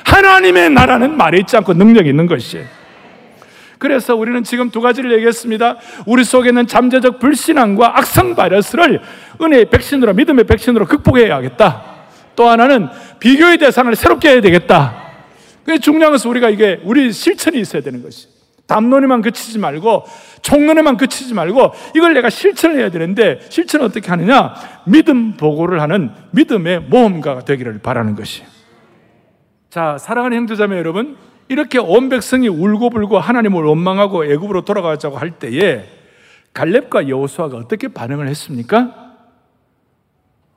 [0.04, 2.66] 하나님의 나라는 말에 있지 않고 능력이 있는 것이에요.
[3.78, 5.76] 그래서 우리는 지금 두 가지를 얘기했습니다.
[6.06, 9.00] 우리 속에 있는 잠재적 불신앙과 악성 바이러스를
[9.40, 11.93] 은혜의 백신으로, 믿음의 백신으로 극복해야 하겠다.
[12.36, 12.88] 또 하나는
[13.20, 15.02] 비교의 대상을 새롭게 해야 되겠다.
[15.64, 18.28] 그 중요한 것은 우리가 이게 우리 실천이 있어야 되는 것이.
[18.66, 20.04] 담론에만 그치지 말고
[20.40, 24.54] 총론에만 그치지 말고 이걸 내가 실천을 해야 되는데 실천을 어떻게 하느냐?
[24.86, 28.42] 믿음 보고를 하는 믿음의 모험가가 되기를 바라는 것이.
[29.70, 31.16] 자, 사랑하는 형제자매 여러분,
[31.48, 35.84] 이렇게 온 백성이 울고불고 하나님을 원망하고 애굽으로 돌아가자고 할 때에
[36.54, 38.94] 갈렙과 여호수아가 어떻게 반응을 했습니까?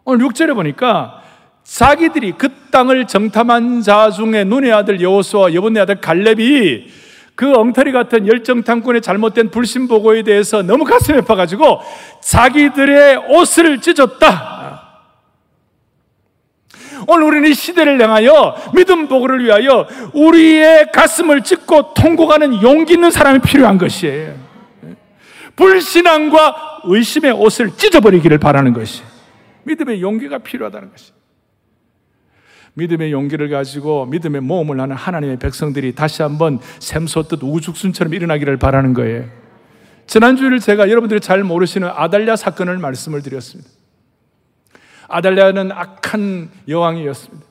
[0.05, 1.16] 오늘 6절에 보니까
[1.67, 6.87] 자기들이 그 땅을 정탐한 자 중에 눈의 아들 여호수아 여분의 아들 갈렙이
[7.35, 11.81] 그 엉터리 같은 열정탐꾼의 잘못된 불신보고에 대해서 너무 가슴에 파가지고
[12.21, 14.55] 자기들의 옷을 찢었다.
[17.07, 23.39] 오늘 우리는 이 시대를 향하여 믿음 보고를 위하여 우리의 가슴을 찢고 통곡하는 용기 있는 사람이
[23.39, 24.33] 필요한 것이에요.
[25.55, 29.03] 불신앙과 의심의 옷을 찢어버리기를 바라는 것이
[29.63, 31.16] 믿음의 용기가 필요하다는 것이.
[32.77, 39.25] 믿음의 용기를 가지고 믿음의 모험을 하는 하나님의 백성들이 다시 한번 샘솟듯 우죽순처럼 일어나기를 바라는 거예요.
[40.05, 43.69] 지난주를 제가 여러분들이 잘 모르시는 아달랴 사건을 말씀을 드렸습니다.
[45.07, 47.47] 아달랴는 악한 여왕이었습니다.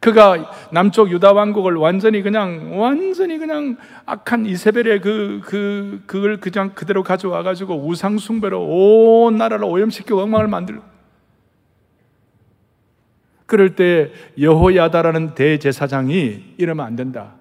[0.00, 7.02] 그가 남쪽 유다 왕국을 완전히 그냥 완전히 그냥 악한 이세벨의 그, 그, 그걸 그냥 그대로
[7.02, 10.93] 가져와 가지고 우상 숭배로 온 나라를 오염시키고 엉망을 만들고
[13.54, 17.34] 그럴 때 여호야다라는 대제사장이 이러면 안 된다.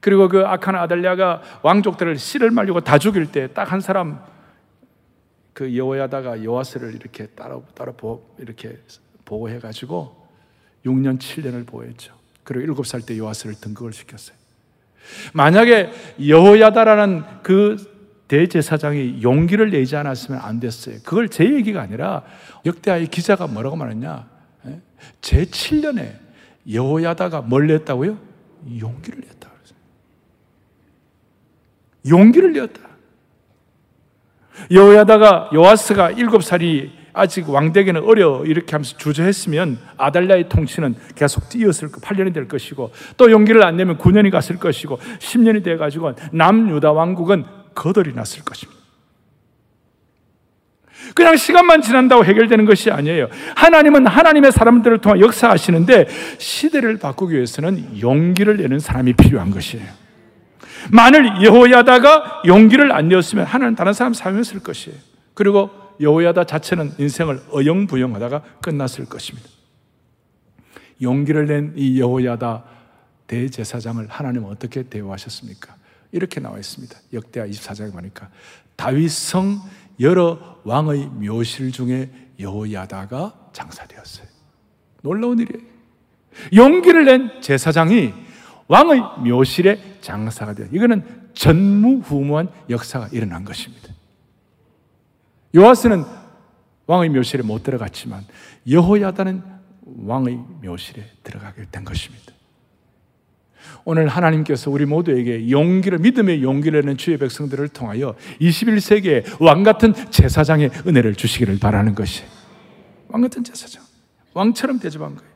[0.00, 4.18] 그리고 그 악한 아달랴가 왕족들을 씨를 말리고 다 죽일 때 딱 한 사람
[5.52, 8.76] 그 여호야다가 여호와스를 이렇게 따라 따라 보 이렇게
[9.24, 10.26] 보호해 가지고
[10.84, 12.12] 6년 7년을 보호했죠.
[12.42, 14.36] 그리고 7살 때 여호와스를 등극을 시켰어요.
[15.32, 15.92] 만약에
[16.26, 17.76] 여호야다라는 그
[18.26, 20.96] 대제사장이 용기를 내지 않았으면 안 됐어요.
[21.04, 22.24] 그걸 제 얘기가 아니라
[22.66, 24.33] 역대하의 기자가 뭐라고 말했냐?
[25.20, 26.18] 제 7년에
[26.70, 28.18] 여호야다가 뭘 냈다고요?
[28.80, 29.44] 용기를 냈다.
[32.08, 32.80] 용기를 냈다.
[34.70, 42.00] 여호야다가 요아스가 일곱 살이 아직 왕되기는 어려 이렇게 하면서 주저했으면 아달랴의 통치는 계속 뛰었을 거
[42.00, 47.44] 8년이 될 것이고 또 용기를 안 내면 9년이 갔을 것이고 10년이 돼 가지고 남유다 왕국은
[47.74, 48.83] 거덜이 났을 것입니다.
[51.14, 53.28] 그냥 시간만 지난다고 해결되는 것이 아니에요.
[53.54, 59.86] 하나님은 하나님의 사람들을 통해 역사하시는데 시대를 바꾸기 위해서는 용기를 내는 사람이 필요한 것이에요.
[60.90, 64.98] 만일 여호야다가 용기를 안 내었으면 하나님 다른 사람 사용했을 것이에요.
[65.34, 69.48] 그리고 여호야다 자체는 인생을 어영부영하다가 끝났을 것입니다.
[71.00, 72.64] 용기를 낸 이 여호야다
[73.26, 75.74] 대제사장을 하나님은 어떻게 대우하셨습니까?
[76.12, 76.96] 이렇게 나와 있습니다.
[77.12, 78.28] 역대하 24장에 보니까
[78.76, 79.60] 다윗성
[80.00, 84.26] 여러 왕의 묘실 중에 여호야다가 장사되었어요.
[85.02, 85.64] 놀라운 일이에요.
[86.54, 88.12] 용기를 낸 제사장이
[88.66, 93.88] 왕의 묘실에 장사가 되어 이거는 전무후무한 역사가 일어난 것입니다.
[95.54, 96.04] 요아스는
[96.86, 98.24] 왕의 묘실에 못 들어갔지만
[98.68, 99.42] 여호야다는
[100.06, 102.33] 왕의 묘실에 들어가게 된 것입니다.
[103.84, 110.70] 오늘 하나님께서 우리 모두에게 용기를, 믿음의 용기를 내는 주의 백성들을 통하여 21세기에 왕 같은 제사장의
[110.86, 112.24] 은혜를 주시기를 바라는 것이
[113.08, 113.82] 왕 같은 제사장.
[114.32, 115.30] 왕처럼 대접한 거예요.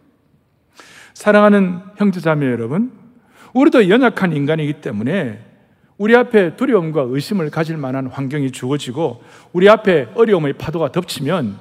[1.14, 2.92] 사랑하는 형제자매 여러분,
[3.54, 5.44] 우리도 연약한 인간이기 때문에
[5.96, 11.58] 우리 앞에 두려움과 의심을 가질 만한 환경이 주어지고 우리 앞에 어려움의 파도가 덮치면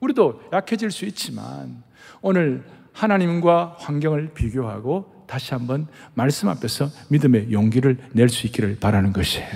[0.00, 1.82] 우리도 약해질 수 있지만
[2.20, 2.62] 오늘
[2.98, 9.46] 하나님과 환경을 비교하고 다시 한번 말씀 앞에서 믿음의 용기를 낼 수 있기를 바라는 것이에요.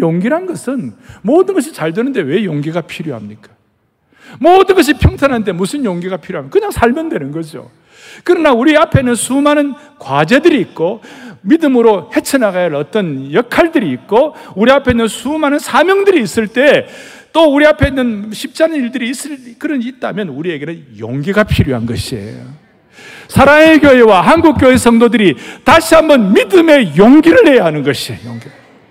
[0.00, 3.50] 용기란 것은 모든 것이 잘 되는데 왜 용기가 필요합니까?
[4.40, 6.52] 모든 것이 평탄한데 무슨 용기가 필요합니까?
[6.52, 7.70] 그냥 살면 되는 거죠.
[8.24, 11.00] 그러나 우리 앞에는 수많은 과제들이 있고
[11.42, 16.86] 믿음으로 헤쳐나가야 할 어떤 역할들이 있고 우리 앞에 는 수많은 사명들이 있을 때
[17.32, 22.62] 또 우리 앞에 있는 쉽지 않은 일들이 있을, 그런 있다면 우리에게는 용기가 필요한 것이에요.
[23.28, 28.20] 사랑의 교회와 한국교회 성도들이 다시 한번 믿음의 용기를 내야 하는 것이에요.
[28.26, 28.48] 용기.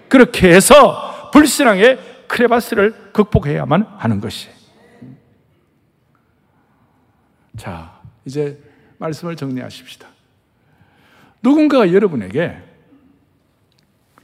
[0.09, 4.55] 그렇게 해서 불신앙의 크레바스를 극복해야만 하는 것이에요.
[7.57, 8.57] 자, 이제
[8.97, 10.07] 말씀을 정리하십시다.
[11.43, 12.57] 누군가가 여러분에게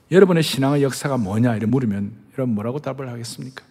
[0.09, 3.66] 여러분의 신앙의 역사가 뭐냐 이렇게 물으면 여러분 뭐라고 답을 하겠습니까?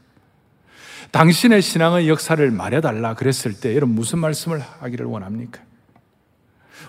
[1.17, 5.63] 당신의 신앙의 역사를 말해달라 그랬을 때 여러분 무슨 말씀을 하기를 원합니까?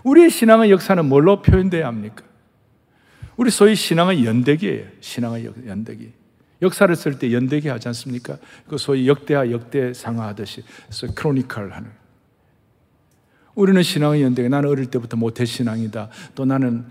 [0.03, 2.25] 우리의 신앙의 역사는 뭘로 표현돼야 합니까?
[3.37, 4.85] 우리 소위 신앙의 연대기예요.
[4.99, 6.11] 신앙의 연대기.
[6.61, 8.37] 역사를 쓸 때 연대기 하지 않습니까?
[8.67, 10.61] 그 소위 역대하 역대상하 하듯이
[11.15, 11.89] 크로니컬 하는.
[13.55, 14.49] 우리는 신앙의 연대기.
[14.49, 16.09] 나는 어릴 때부터 모태 신앙이다.
[16.35, 16.85] 또 나는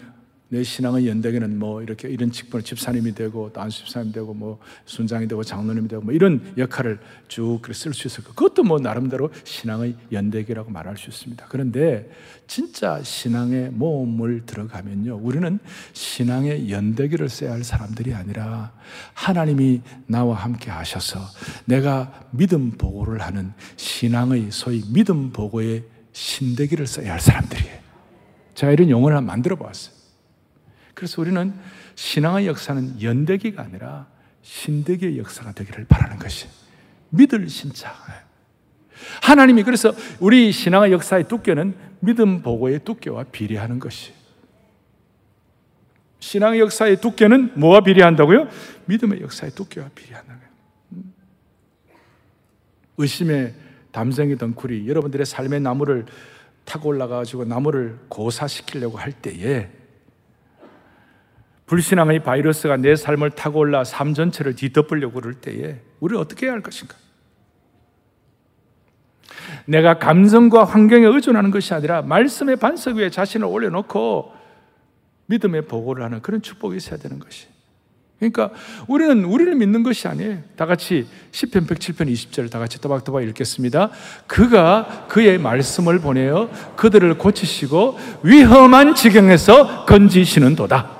[0.48, 5.26] 내 신앙의 연대기는 뭐 이렇게 이런 직분 집사님이 되고 또 안수 집사님 되고 뭐 순장이
[5.26, 8.32] 되고 장로님이 되고 뭐 이런 역할을 쭉 쓸 수 있을 거.
[8.32, 11.46] 그것도 뭐 나름대로 신앙의 연대기라고 말할 수 있습니다.
[11.48, 12.08] 그런데
[12.46, 15.58] 진짜 신앙의 모험을 들어가면요, 우리는
[15.92, 18.72] 신앙의 연대기를 써야 할 사람들이 아니라
[19.14, 21.18] 하나님이 나와 함께 하셔서
[21.64, 27.76] 내가 믿음 보고를 하는 신앙의 소위 믿음 보고의 신대기를 써야 할 사람들이에요.
[28.54, 29.95] 제가 이런 용어를 만들어 보았어요.
[30.96, 31.52] 그래서 우리는
[31.94, 34.06] 신앙의 역사는 연대기가 아니라
[34.40, 36.48] 신대기의 역사가 되기를 바라는 것이
[37.10, 37.92] 믿을 신차.
[39.20, 44.14] 하나님이 그래서 우리 신앙의 역사의 두께는 믿음 보고의 두께와 비례하는 것이.
[46.20, 48.48] 신앙의 역사의 두께는 뭐와 비례한다고요?
[48.86, 49.90] 믿음의 역사의 두께와.
[50.92, 51.14] 음.
[52.96, 53.54] 의심의
[53.92, 56.06] 담생이 덩쿨이 여러분들의 삶의 나무를
[56.64, 59.75] 타고 올라가지고 나무를 고사시키려고 할 때에
[61.66, 66.62] 불신앙의 바이러스가 내 삶을 타고 올라 삶 전체를 뒤덮으려고 그럴 때에 우리는 어떻게 해야 할
[66.62, 66.96] 것인가?
[69.66, 74.32] 내가 감성과 환경에 의존하는 것이 아니라 말씀의 반석 위에 자신을 올려놓고
[75.26, 77.48] 믿음의 보고를 하는 그런 축복이 있어야 되는 것이.
[78.18, 78.50] 그러니까
[78.86, 80.38] 우리는 우리를 믿는 것이 아니에요.
[80.56, 83.90] 다 같이 10편 107편 20절 다 같이 또박또박 읽겠습니다.
[84.26, 90.95] 그가 그의 말씀을 보내어 그들을 고치시고 위험한 지경에서 건지시는 도다.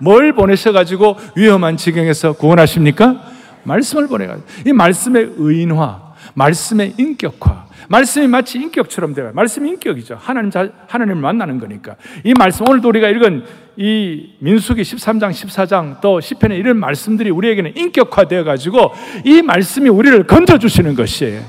[0.00, 3.22] 뭘 보내셔 가지고 위험한 지경에서 구원하십니까?
[3.64, 4.46] 말씀을 보내 가지고.
[4.66, 9.32] 이 말씀의 의인화, 말씀의 인격화, 말씀이 마치 인격처럼 되어요.
[9.34, 10.16] 말씀이 인격이죠.
[10.18, 11.96] 하나님, 자, 하나님을 만나는 거니까.
[12.22, 13.44] 이 말씀, 오늘도 우리가 읽은
[13.76, 18.92] 이 민수기 13장, 14장 또 10편에 이런 말씀들이 우리에게는 인격화되어 가지고
[19.24, 21.42] 이 말씀이 우리를 건져주시는 것이에요.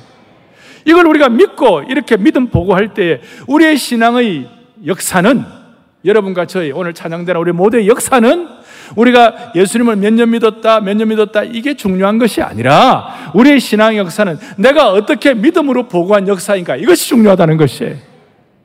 [0.86, 4.50] 이걸 우리가 믿고 이렇게 믿음 보고할 때 우리의 신앙의
[4.86, 5.61] 역사는
[6.04, 8.48] 여러분과 저희 오늘 찬양되는 우리 모두의 역사는
[8.96, 14.38] 우리가 예수님을 몇 년 믿었다, 몇 년 믿었다, 이게 중요한 것이 아니라 우리의 신앙 역사는
[14.58, 17.96] 내가 어떻게 믿음으로 보고한 역사인가, 이것이 중요하다는 것이에요.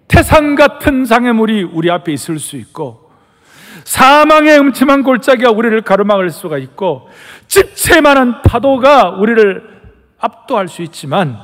[0.08, 3.10] 태산 같은 장애물이 우리 앞에 있을 수 있고,
[3.84, 7.08] 사망의 음침한 골짜기가 우리를 가로막을 수가 있고,
[7.46, 9.62] 집채만한 파도가 우리를
[10.18, 11.38] 압도할 수 있지만,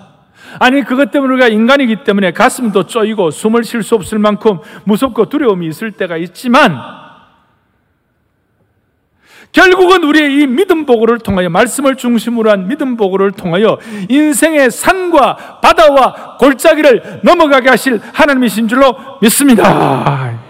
[0.59, 5.67] 아니 그것 때문에 우리가 인간이기 때문에 가슴도 쪼이고 숨을 쉴 수 없을 만큼 무섭고 두려움이
[5.67, 6.77] 있을 때가 있지만
[9.53, 13.79] 결국은 우리의 이 믿음 보고를 통하여 말씀을 중심으로 한 믿음 보고를 통하여
[14.09, 20.42] 인생의 산과 바다와 골짜기를 넘어가게 하실 하나님이신 줄로 믿습니다.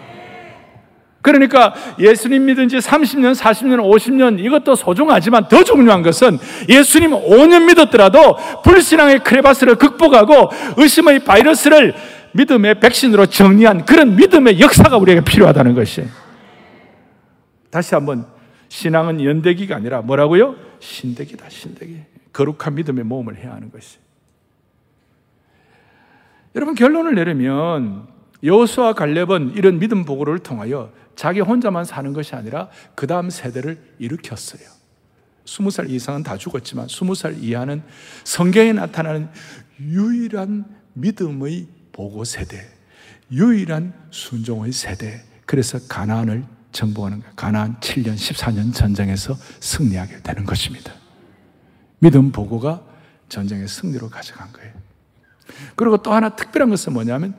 [1.22, 8.36] 그러니까 예수님 믿은 지 30년, 40년, 50년 이것도 소중하지만 더 중요한 것은 예수님 5년 믿었더라도
[8.64, 11.94] 불신앙의 크레바스를 극복하고 의심의 바이러스를
[12.32, 16.04] 믿음의 백신으로 정리한 그런 믿음의 역사가 우리에게 필요하다는 것이.
[17.70, 18.26] 다시 한번
[18.68, 20.56] 신앙은 연대기가 아니라 뭐라고요?
[20.80, 22.00] 신대기다, 신대기.
[22.32, 23.98] 거룩한 믿음의 모험을 해야 하는 것이.
[26.56, 28.08] 여러분 결론을 내리면
[28.42, 34.62] 여호수아 갈렙은 이런 믿음 보고를 통하여 자기 혼자만 사는 것이 아니라 그 다음 세대를 일으켰어요.
[35.44, 37.82] 스무 살 이상은 다 죽었지만 스무 살 이하는
[38.24, 39.28] 성경에 나타나는
[39.80, 42.66] 유일한 믿음의 보고 세대,
[43.30, 45.22] 유일한 순종의 세대.
[45.46, 47.32] 그래서 가나안을 정복하는 거예요.
[47.36, 50.92] 가나안 7년, 14년 전쟁에서 승리하게 되는 것입니다.
[51.98, 52.82] 믿음 보고가
[53.28, 54.72] 전쟁의 승리로 가져간 거예요.
[55.76, 57.34] 그리고 또 하나 특별한 것은 뭐냐면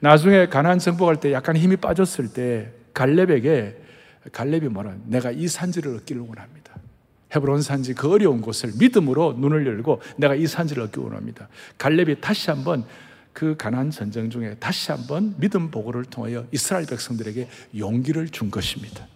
[0.00, 3.76] 나중에 가나안 정복할 때 약간 힘이 빠졌을 때 갈렙에게
[4.32, 6.74] 갈렙이 뭐라 내가 이 산지를 얻기를 원합니다.
[7.34, 11.48] 헤브론 산지 그 어려운 곳을 믿음으로 눈을 열고 내가 이 산지를 얻기 원합니다.
[11.76, 12.84] 갈렙이 다시 한번
[13.34, 19.06] 그 가난 전쟁 중에 다시 한번 믿음 보고를 통하여 이스라엘 백성들에게 용기를 준 것입니다.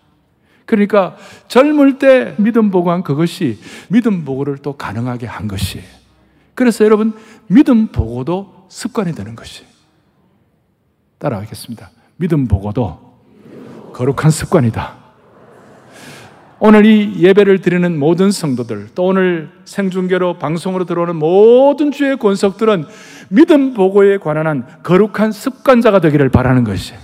[0.66, 1.16] 그러니까
[1.48, 3.58] 젊을 때 믿음 보고한 그것이
[3.88, 5.86] 믿음 보고를 또 가능하게 한 것이에요.
[6.54, 7.14] 그래서 여러분
[7.46, 9.64] 믿음 보고도 습관이 되는 것이
[11.18, 11.90] 따라하겠습니다.
[12.16, 13.09] 믿음 보고도
[13.92, 15.00] 거룩한 습관이다.
[16.62, 22.84] 오늘 이 예배를 드리는 모든 성도들, 또 오늘 생중계로 방송으로 들어오는 모든 주의 권석들은
[23.30, 27.00] 믿음 보고에 관한 한 거룩한 습관자가 되기를 바라는 것이에요.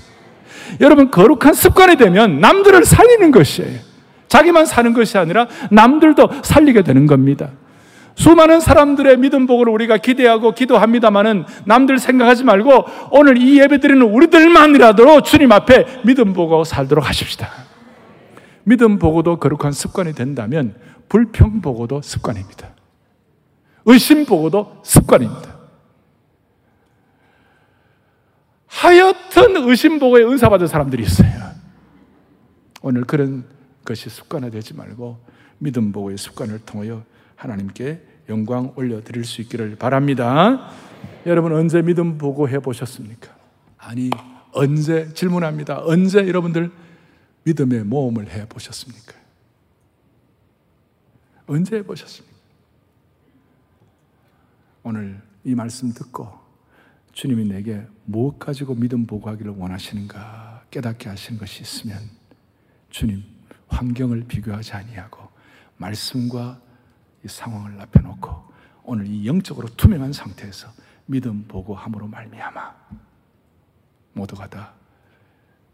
[0.81, 3.81] 여러분, 거룩한 습관이 되면 남들을 살리는 것이에요.
[4.29, 7.49] 자기만 사는 것이 아니라 남들도 살리게 되는 겁니다.
[8.17, 15.23] 수많은 사람들의 믿음 보고를 우리가 기대하고 기도합니다만은 남들 생각하지 말고 오늘 이 예배 드리는 우리들만이라도
[15.23, 17.49] 주님 앞에 믿음 보고 살도록 하십시다.
[18.65, 20.75] 믿음 보고도 거룩한 습관이 된다면
[21.09, 22.71] 불평 보고도 습관입니다.
[23.85, 25.55] 의심 보고도 습관입니다.
[28.67, 31.31] 하여튼 의심 보고에 은사 받은 사람들이 있어요.
[32.81, 33.45] 오늘 그런
[33.85, 35.19] 것이 습관화되지 말고
[35.59, 37.03] 믿음 보고의 습관을 통하여
[37.37, 40.71] 하나님께 영광 올려드릴 수 있기를 바랍니다.
[41.27, 43.35] 여러분, 언제 믿음 보고 해 보셨습니까?
[43.79, 44.11] 아니,
[44.53, 45.85] 언제, 질문합니다.
[45.85, 46.73] 언제 여러분들
[47.45, 49.15] 믿음의 모험을 해 보셨습니까?
[51.47, 52.37] 언제 해 보셨습니까?
[54.83, 56.29] 오늘 이 말씀 듣고
[57.13, 61.99] 주님이 내게 무엇 가지고 믿음 보고하기를 원하시는가 깨닫게 하시는 것이 있으면
[62.91, 63.23] 주님
[63.69, 65.29] 환경을 비교하지 아니하고
[65.77, 66.61] 말씀과
[67.27, 68.31] 이 상황을 앞에 놓고
[68.85, 70.69] 오늘 이 영적으로 투명한 상태에서
[71.07, 72.75] 믿음 보고 함으로 말미암아
[74.13, 74.73] 모두가 다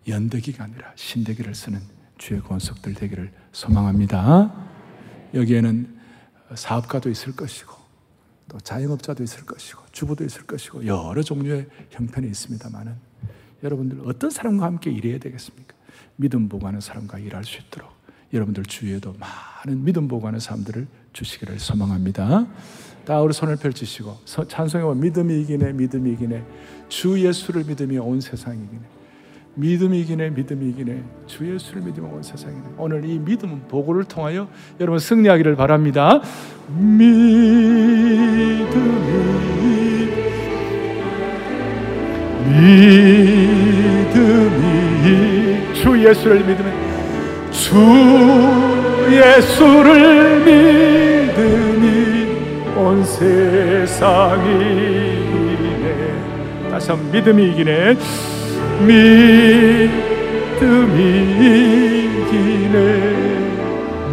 [0.09, 1.81] 연대기가 아니라 신대기를 쓰는
[2.17, 4.51] 주의 권속들 되기를 소망합니다.
[5.35, 6.01] 여기에는
[6.55, 7.75] 사업가도 있을 것이고
[8.49, 12.97] 또 자영업자도 있을 것이고 주부도 있을 것이고 여러 종류의 형편이 있습니다만은
[13.63, 15.75] 여러분들 어떤 사람과 함께 일해야 되겠습니까?
[16.17, 17.93] 믿음 보고 하는 사람과 일할 수 있도록
[18.33, 22.47] 여러분들 주위에도 많은 믿음 보고 하는 사람들을 주시기를 소망합니다.
[23.05, 26.45] 다 우리 손을 펼치시고 찬송해 믿음이 이기네 믿음이 이기네.
[26.89, 28.81] 주 예수를 믿음이 온 세상이 기네.
[29.55, 31.03] 믿음이 이기네 믿음이 이기네.
[31.27, 32.63] 주 예수를 믿으면 온 세상이 네.
[32.79, 34.49] 오늘 이 믿음 보고를 통하여
[34.81, 36.23] 여러분 승리하기를 바랍니다.
[36.69, 37.33] 믿음이
[44.53, 46.92] 믿음이 주 예수를 믿으면
[47.53, 47.77] 주
[49.11, 51.87] 예수를 믿으니
[52.77, 54.49] 온 세상이
[55.53, 55.91] 이기네.
[56.71, 57.97] 다시 한번 믿음이 이기네.
[58.81, 59.91] 믿음이
[62.27, 62.79] 이기네.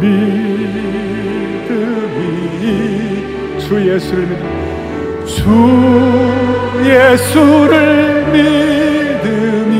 [0.00, 2.22] 믿음이
[3.58, 4.50] 주 예수를 믿으니
[5.26, 5.38] 주
[6.84, 7.76] 예수를
[8.32, 9.74] 믿음이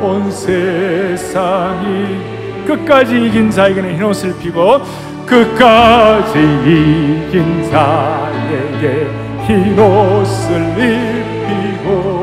[0.00, 2.35] 온 세상이
[2.66, 4.80] 끝까지 이긴 자에게는 흰 옷을 피고
[5.24, 9.08] 끝까지 이긴 자에게
[9.46, 12.16] 흰 옷을 입히고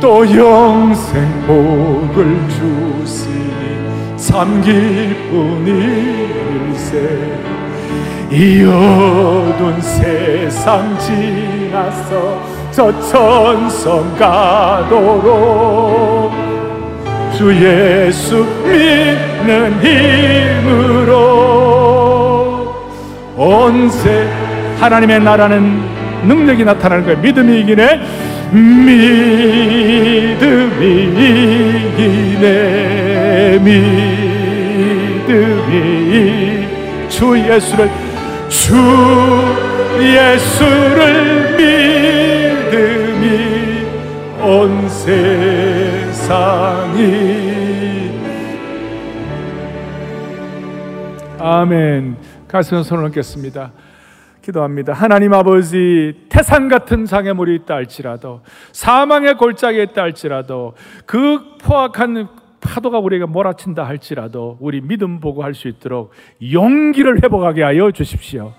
[0.00, 5.36] 또 영생 복을 주시니 참 기뿐일세.
[8.30, 12.42] 이 어두운 세상 지나서
[12.72, 16.15] 저 천성 가도록
[17.36, 19.78] 주 예수 믿는
[20.62, 21.14] 힘으로
[23.36, 24.26] 온세
[24.80, 25.82] 하나님의 나라는
[26.26, 27.18] 능력이 나타나는 거예요.
[27.20, 28.00] 믿음이 이기네.
[28.52, 29.76] 믿음이
[31.98, 33.58] 이기네.
[35.26, 36.68] 믿음이
[37.10, 37.90] 주 예수를
[38.48, 38.74] 주
[40.00, 43.24] 예수를 믿음이
[44.40, 46.85] 온 세상
[51.46, 52.16] 아멘
[52.48, 53.70] 가슴 손을 얹겠습니다
[54.42, 58.40] 기도합니다 하나님 아버지 태산 같은 장애물이 있다 할지라도
[58.72, 60.74] 사망의 골짜기에 있다 할지라도
[61.06, 62.28] 그 포악한
[62.60, 66.10] 파도가 우리에게 몰아친다 할지라도 우리 믿음 보고 할 수 있도록
[66.52, 68.52] 용기를 회복하게 하여 주십시오.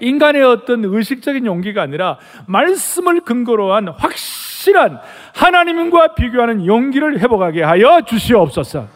[0.00, 5.00] 인간의 어떤 의식적인 용기가 아니라 말씀을 근거로 한 확실한
[5.34, 8.86] 하나님과 비교하는 용기를 회복하게 하여 주시옵소서.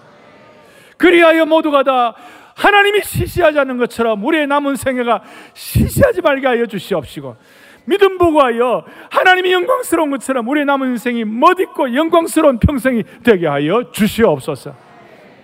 [0.97, 2.15] 그리하여 모두가 다
[2.57, 7.37] 하나님이 시시하지 않는 것처럼 우리의 남은 생애가 시시하지 말게 하여 주시옵시고
[7.85, 14.75] 믿음 보고 하여 하나님이 영광스러운 것처럼 우리의 남은 인생이 멋있고 영광스러운 평생이 되게 하여 주시옵소서.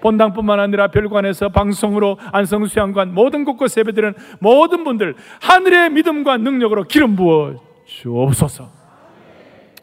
[0.00, 7.14] 본당뿐만 아니라 별관에서 방송으로 안성 수양관 모든 곳곳 예배드리는 모든 분들 하늘의 믿음과 능력으로 기름
[7.14, 7.54] 부어
[7.86, 8.68] 주옵소서.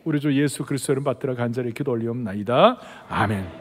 [0.04, 2.78] 우리 주 예수 그리스도를 받들어 간절히 기도 올리옵나이다.
[3.10, 3.59] 아멘.